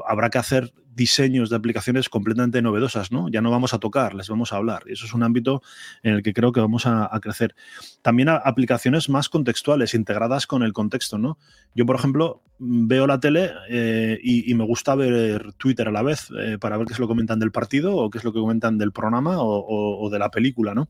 habrá 0.08 0.30
que 0.30 0.38
hacer 0.38 0.72
diseños 0.94 1.50
de 1.50 1.56
aplicaciones 1.56 2.08
completamente 2.08 2.62
novedosas, 2.62 3.12
¿no? 3.12 3.28
Ya 3.28 3.42
no 3.42 3.50
vamos 3.50 3.74
a 3.74 3.78
tocar, 3.78 4.14
les 4.14 4.28
vamos 4.28 4.52
a 4.52 4.56
hablar. 4.56 4.84
Y 4.86 4.92
eso 4.92 5.04
es 5.04 5.12
un 5.12 5.22
ámbito 5.22 5.62
en 6.02 6.14
el 6.14 6.22
que 6.22 6.32
creo 6.32 6.52
que 6.52 6.60
vamos 6.60 6.86
a, 6.86 7.10
crecer. 7.20 7.54
También 8.00 8.30
aplicaciones 8.30 9.08
más 9.08 9.28
contextuales, 9.28 9.94
integradas 9.94 10.46
con 10.46 10.62
el 10.62 10.72
contexto, 10.72 11.18
¿no? 11.18 11.38
Yo, 11.74 11.86
por 11.86 11.96
ejemplo, 11.96 12.42
veo 12.58 13.06
la 13.06 13.20
tele 13.20 13.50
eh, 13.68 14.18
y, 14.22 14.52
me 14.54 14.64
gusta 14.64 14.94
ver 14.94 15.54
Twitter 15.54 15.88
a 15.88 15.92
la 15.92 16.02
vez 16.02 16.28
eh, 16.38 16.58
para 16.60 16.76
ver 16.76 16.86
qué 16.86 16.92
es 16.92 16.98
lo 16.98 17.06
que 17.06 17.12
comentan 17.12 17.38
del 17.38 17.52
partido 17.52 17.96
o 17.96 18.10
qué 18.10 18.18
es 18.18 18.24
lo 18.24 18.32
que 18.32 18.40
comentan 18.40 18.76
del 18.76 18.92
programa 18.92 19.40
o, 19.40 20.04
o 20.04 20.10
de 20.10 20.18
la 20.18 20.30
película, 20.30 20.74
¿no? 20.74 20.88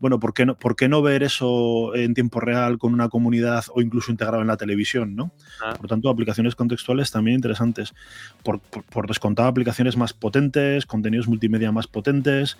bueno, 0.00 0.20
¿por 0.20 0.32
qué, 0.32 0.46
no, 0.46 0.56
¿por 0.56 0.76
qué 0.76 0.88
no 0.88 1.02
ver 1.02 1.22
eso 1.22 1.94
en 1.94 2.14
tiempo 2.14 2.40
real 2.40 2.78
con 2.78 2.94
una 2.94 3.08
comunidad 3.08 3.64
o 3.74 3.80
incluso 3.80 4.10
integrado 4.10 4.40
en 4.40 4.48
la 4.48 4.56
televisión? 4.56 5.16
¿no? 5.16 5.32
Ah. 5.62 5.72
Por 5.72 5.82
lo 5.82 5.88
tanto, 5.88 6.08
aplicaciones 6.08 6.54
contextuales 6.54 7.10
también 7.10 7.36
interesantes. 7.36 7.94
Por, 8.42 8.60
por, 8.60 9.06
descontado, 9.08 9.48
aplicaciones 9.48 9.96
más 9.96 10.12
potentes, 10.12 10.86
contenidos 10.86 11.28
multimedia 11.28 11.72
más 11.72 11.86
potentes, 11.86 12.56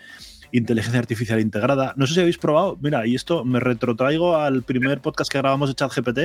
inteligencia 0.52 0.98
artificial 0.98 1.40
integrada. 1.40 1.92
No 1.96 2.06
sé 2.06 2.14
si 2.14 2.20
habéis 2.20 2.38
probado, 2.38 2.78
mira, 2.80 3.06
y 3.06 3.14
esto 3.14 3.44
me 3.44 3.60
retrotraigo 3.60 4.36
al 4.36 4.62
primer 4.62 5.00
podcast 5.00 5.30
que 5.30 5.38
grabamos 5.38 5.68
de 5.68 5.74
ChatGPT. 5.74 6.18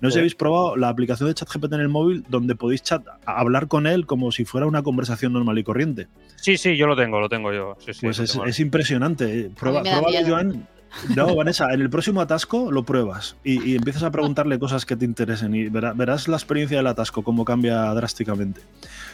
No 0.00 0.10
sé 0.10 0.14
si 0.14 0.18
habéis 0.18 0.34
probado 0.34 0.76
la 0.76 0.88
aplicación 0.88 1.28
de 1.28 1.34
ChatGPT 1.34 1.72
en 1.74 1.80
el 1.80 1.88
móvil 1.88 2.24
donde 2.28 2.54
podéis 2.54 2.82
chat, 2.82 3.02
hablar 3.24 3.68
con 3.68 3.86
él 3.86 4.06
como 4.06 4.32
si 4.32 4.44
fuera 4.44 4.66
una 4.66 4.82
conversación 4.82 5.32
normal 5.32 5.58
y 5.58 5.64
corriente. 5.64 6.08
Sí, 6.36 6.56
sí, 6.56 6.76
yo 6.76 6.86
lo 6.86 6.96
tengo, 6.96 7.20
lo 7.20 7.28
tengo 7.28 7.52
yo. 7.52 7.76
pues 8.00 8.18
es, 8.18 8.60
impresionante. 8.60 9.50
Prueba, 9.58 9.82
Joan. 10.26 10.66
No, 11.14 11.34
Vanessa, 11.36 11.72
en 11.72 11.80
el 11.80 11.90
próximo 11.90 12.20
atasco 12.20 12.70
lo 12.70 12.84
pruebas 12.84 13.36
y, 13.44 13.74
empiezas 13.74 14.02
a 14.02 14.10
preguntarle 14.10 14.58
cosas 14.58 14.86
que 14.86 14.96
te 14.96 15.04
interesen 15.04 15.54
y 15.54 15.68
verás 15.68 16.28
la 16.28 16.36
experiencia 16.36 16.78
del 16.78 16.86
atasco, 16.86 17.22
cómo 17.22 17.44
cambia 17.44 17.82
drásticamente. 17.94 18.60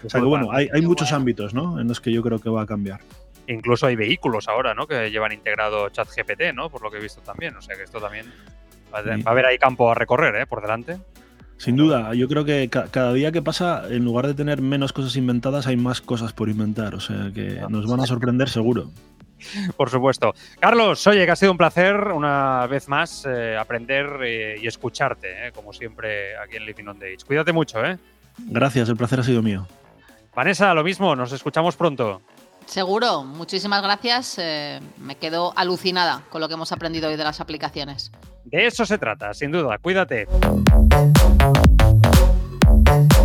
O 0.04 0.10
sea 0.10 0.20
que 0.20 0.26
bueno, 0.26 0.50
hay, 0.52 0.82
muchos 0.82 1.12
ámbitos 1.12 1.54
¿no? 1.54 1.80
en 1.80 1.88
los 1.88 2.00
que 2.00 2.12
yo 2.12 2.22
creo 2.22 2.38
que 2.38 2.50
va 2.50 2.62
a 2.62 2.66
cambiar. 2.66 3.00
Incluso 3.52 3.86
hay 3.86 3.96
vehículos 3.96 4.48
ahora, 4.48 4.74
¿no? 4.74 4.86
Que 4.86 5.10
llevan 5.10 5.32
integrado 5.32 5.88
ChatGPT, 5.90 6.54
¿no? 6.54 6.70
Por 6.70 6.82
lo 6.82 6.90
que 6.90 6.98
he 6.98 7.00
visto 7.00 7.20
también. 7.20 7.56
O 7.56 7.62
sea 7.62 7.76
que 7.76 7.82
esto 7.82 8.00
también 8.00 8.26
va 8.92 8.98
a 8.98 9.30
haber 9.30 9.46
ahí 9.46 9.58
campo 9.58 9.90
a 9.90 9.94
recorrer, 9.94 10.34
¿eh? 10.36 10.46
Por 10.46 10.62
delante. 10.62 10.98
Sin 11.56 11.76
duda, 11.76 12.12
yo 12.14 12.26
creo 12.26 12.44
que 12.44 12.68
cada 12.68 13.12
día 13.12 13.30
que 13.30 13.40
pasa, 13.40 13.84
en 13.88 14.04
lugar 14.04 14.26
de 14.26 14.34
tener 14.34 14.60
menos 14.60 14.92
cosas 14.92 15.14
inventadas, 15.14 15.68
hay 15.68 15.76
más 15.76 16.00
cosas 16.00 16.32
por 16.32 16.48
inventar. 16.48 16.94
O 16.94 17.00
sea 17.00 17.30
que 17.32 17.60
nos 17.68 17.88
van 17.88 18.00
a 18.00 18.06
sorprender 18.06 18.48
seguro. 18.48 18.90
Por 19.76 19.90
supuesto. 19.90 20.34
Carlos, 20.60 21.06
oye, 21.06 21.24
que 21.24 21.30
ha 21.30 21.36
sido 21.36 21.52
un 21.52 21.58
placer 21.58 21.94
una 21.94 22.66
vez 22.66 22.88
más 22.88 23.26
eh, 23.26 23.56
aprender 23.56 24.06
eh, 24.24 24.56
y 24.60 24.66
escucharte, 24.66 25.48
eh, 25.48 25.52
como 25.52 25.72
siempre 25.72 26.36
aquí 26.36 26.56
en 26.56 26.66
Living 26.66 26.86
on 26.86 26.98
the 26.98 27.06
Age. 27.06 27.24
Cuídate 27.26 27.52
mucho, 27.52 27.84
¿eh? 27.84 27.98
Gracias, 28.38 28.88
el 28.88 28.96
placer 28.96 29.20
ha 29.20 29.24
sido 29.24 29.42
mío. 29.42 29.66
Vanessa, 30.34 30.72
lo 30.74 30.82
mismo, 30.82 31.14
nos 31.14 31.32
escuchamos 31.32 31.76
pronto. 31.76 32.22
Seguro, 32.66 33.24
muchísimas 33.24 33.82
gracias. 33.82 34.38
me 34.98 35.16
quedo 35.16 35.52
alucinada 35.56 36.24
con 36.30 36.40
lo 36.40 36.48
que 36.48 36.54
hemos 36.54 36.72
aprendido 36.72 37.08
hoy 37.08 37.16
de 37.16 37.24
las 37.24 37.40
aplicaciones. 37.40 38.10
De 38.44 38.66
eso 38.66 38.84
se 38.84 38.98
trata, 38.98 39.32
sin 39.34 39.52
duda. 39.52 39.78
Cuídate. 39.78 40.26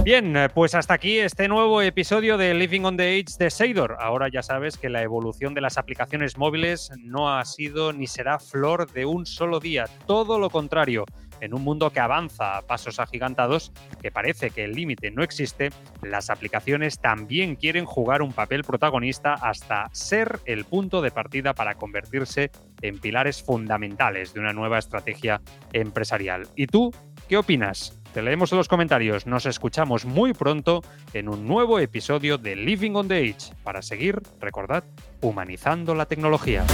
Bien, 0.04 0.38
eh, 0.38 0.48
pues 0.50 0.74
hasta 0.76 0.94
aquí 0.94 1.20
este 1.20 1.48
nuevo 1.48 1.82
episodio 1.82 2.38
de 2.38 2.54
Living 2.54 2.82
on 2.82 2.96
the 2.96 3.20
Age 3.20 3.36
de 3.38 3.50
Seidor. 3.50 3.98
Ahora 4.00 4.30
ya 4.30 4.42
sabes 4.42 4.78
que 4.78 4.90
la 4.90 5.02
evolución 5.02 5.54
de 5.54 5.62
las 5.62 5.78
aplicaciones 5.78 6.38
móviles 6.38 6.92
no 6.98 7.36
ha 7.36 7.44
sido 7.44 7.92
ni 7.92 8.08
será 8.08 8.40
flor 8.40 8.90
de 8.92 9.06
un 9.06 9.26
solo 9.26 9.60
día, 9.60 9.86
todo 10.06 10.40
lo 10.40 10.50
contrario. 10.50 11.04
En 11.42 11.54
un 11.54 11.64
mundo 11.64 11.92
que 11.92 12.00
avanza 12.00 12.58
a 12.58 12.62
pasos 12.62 13.00
agigantados, 13.00 13.72
que 14.02 14.12
parece 14.12 14.50
que 14.50 14.64
el 14.64 14.74
límite 14.74 15.12
no 15.12 15.24
existe, 15.24 15.70
las 16.02 16.30
aplicaciones 16.30 17.00
también 17.00 17.56
quieren 17.56 17.86
jugar 17.86 18.22
un 18.22 18.34
papel 18.34 18.64
protagonista 18.64 19.34
hasta 19.34 19.90
ser 19.92 20.40
el 20.46 20.66
punto 20.66 21.02
de 21.02 21.12
partida 21.12 21.54
para 21.54 21.76
convertirse 21.76 22.52
en 22.82 23.00
pilares 23.00 23.44
fundamentales 23.44 24.34
de 24.34 24.40
una 24.40 24.54
nueva 24.54 24.78
estrategia 24.78 25.42
empresarial. 25.74 26.48
¿Y 26.56 26.68
tú 26.68 26.92
qué 27.28 27.38
opinas? 27.38 28.00
Te 28.14 28.22
leemos 28.22 28.52
en 28.52 28.58
los 28.58 28.68
comentarios. 28.68 29.28
Nos 29.28 29.46
escuchamos 29.46 30.06
muy 30.06 30.34
pronto 30.34 30.82
en 31.14 31.30
un 31.30 31.46
nuevo 31.48 31.78
episodio 31.80 32.38
de 32.38 32.56
Living 32.56 32.96
on 32.96 33.08
the 33.08 33.16
Age 33.16 33.54
para 33.64 33.82
seguir, 33.82 34.22
recordad, 34.40 34.84
humanizando 35.22 35.94
la 35.94 36.06
tecnología. 36.06 36.66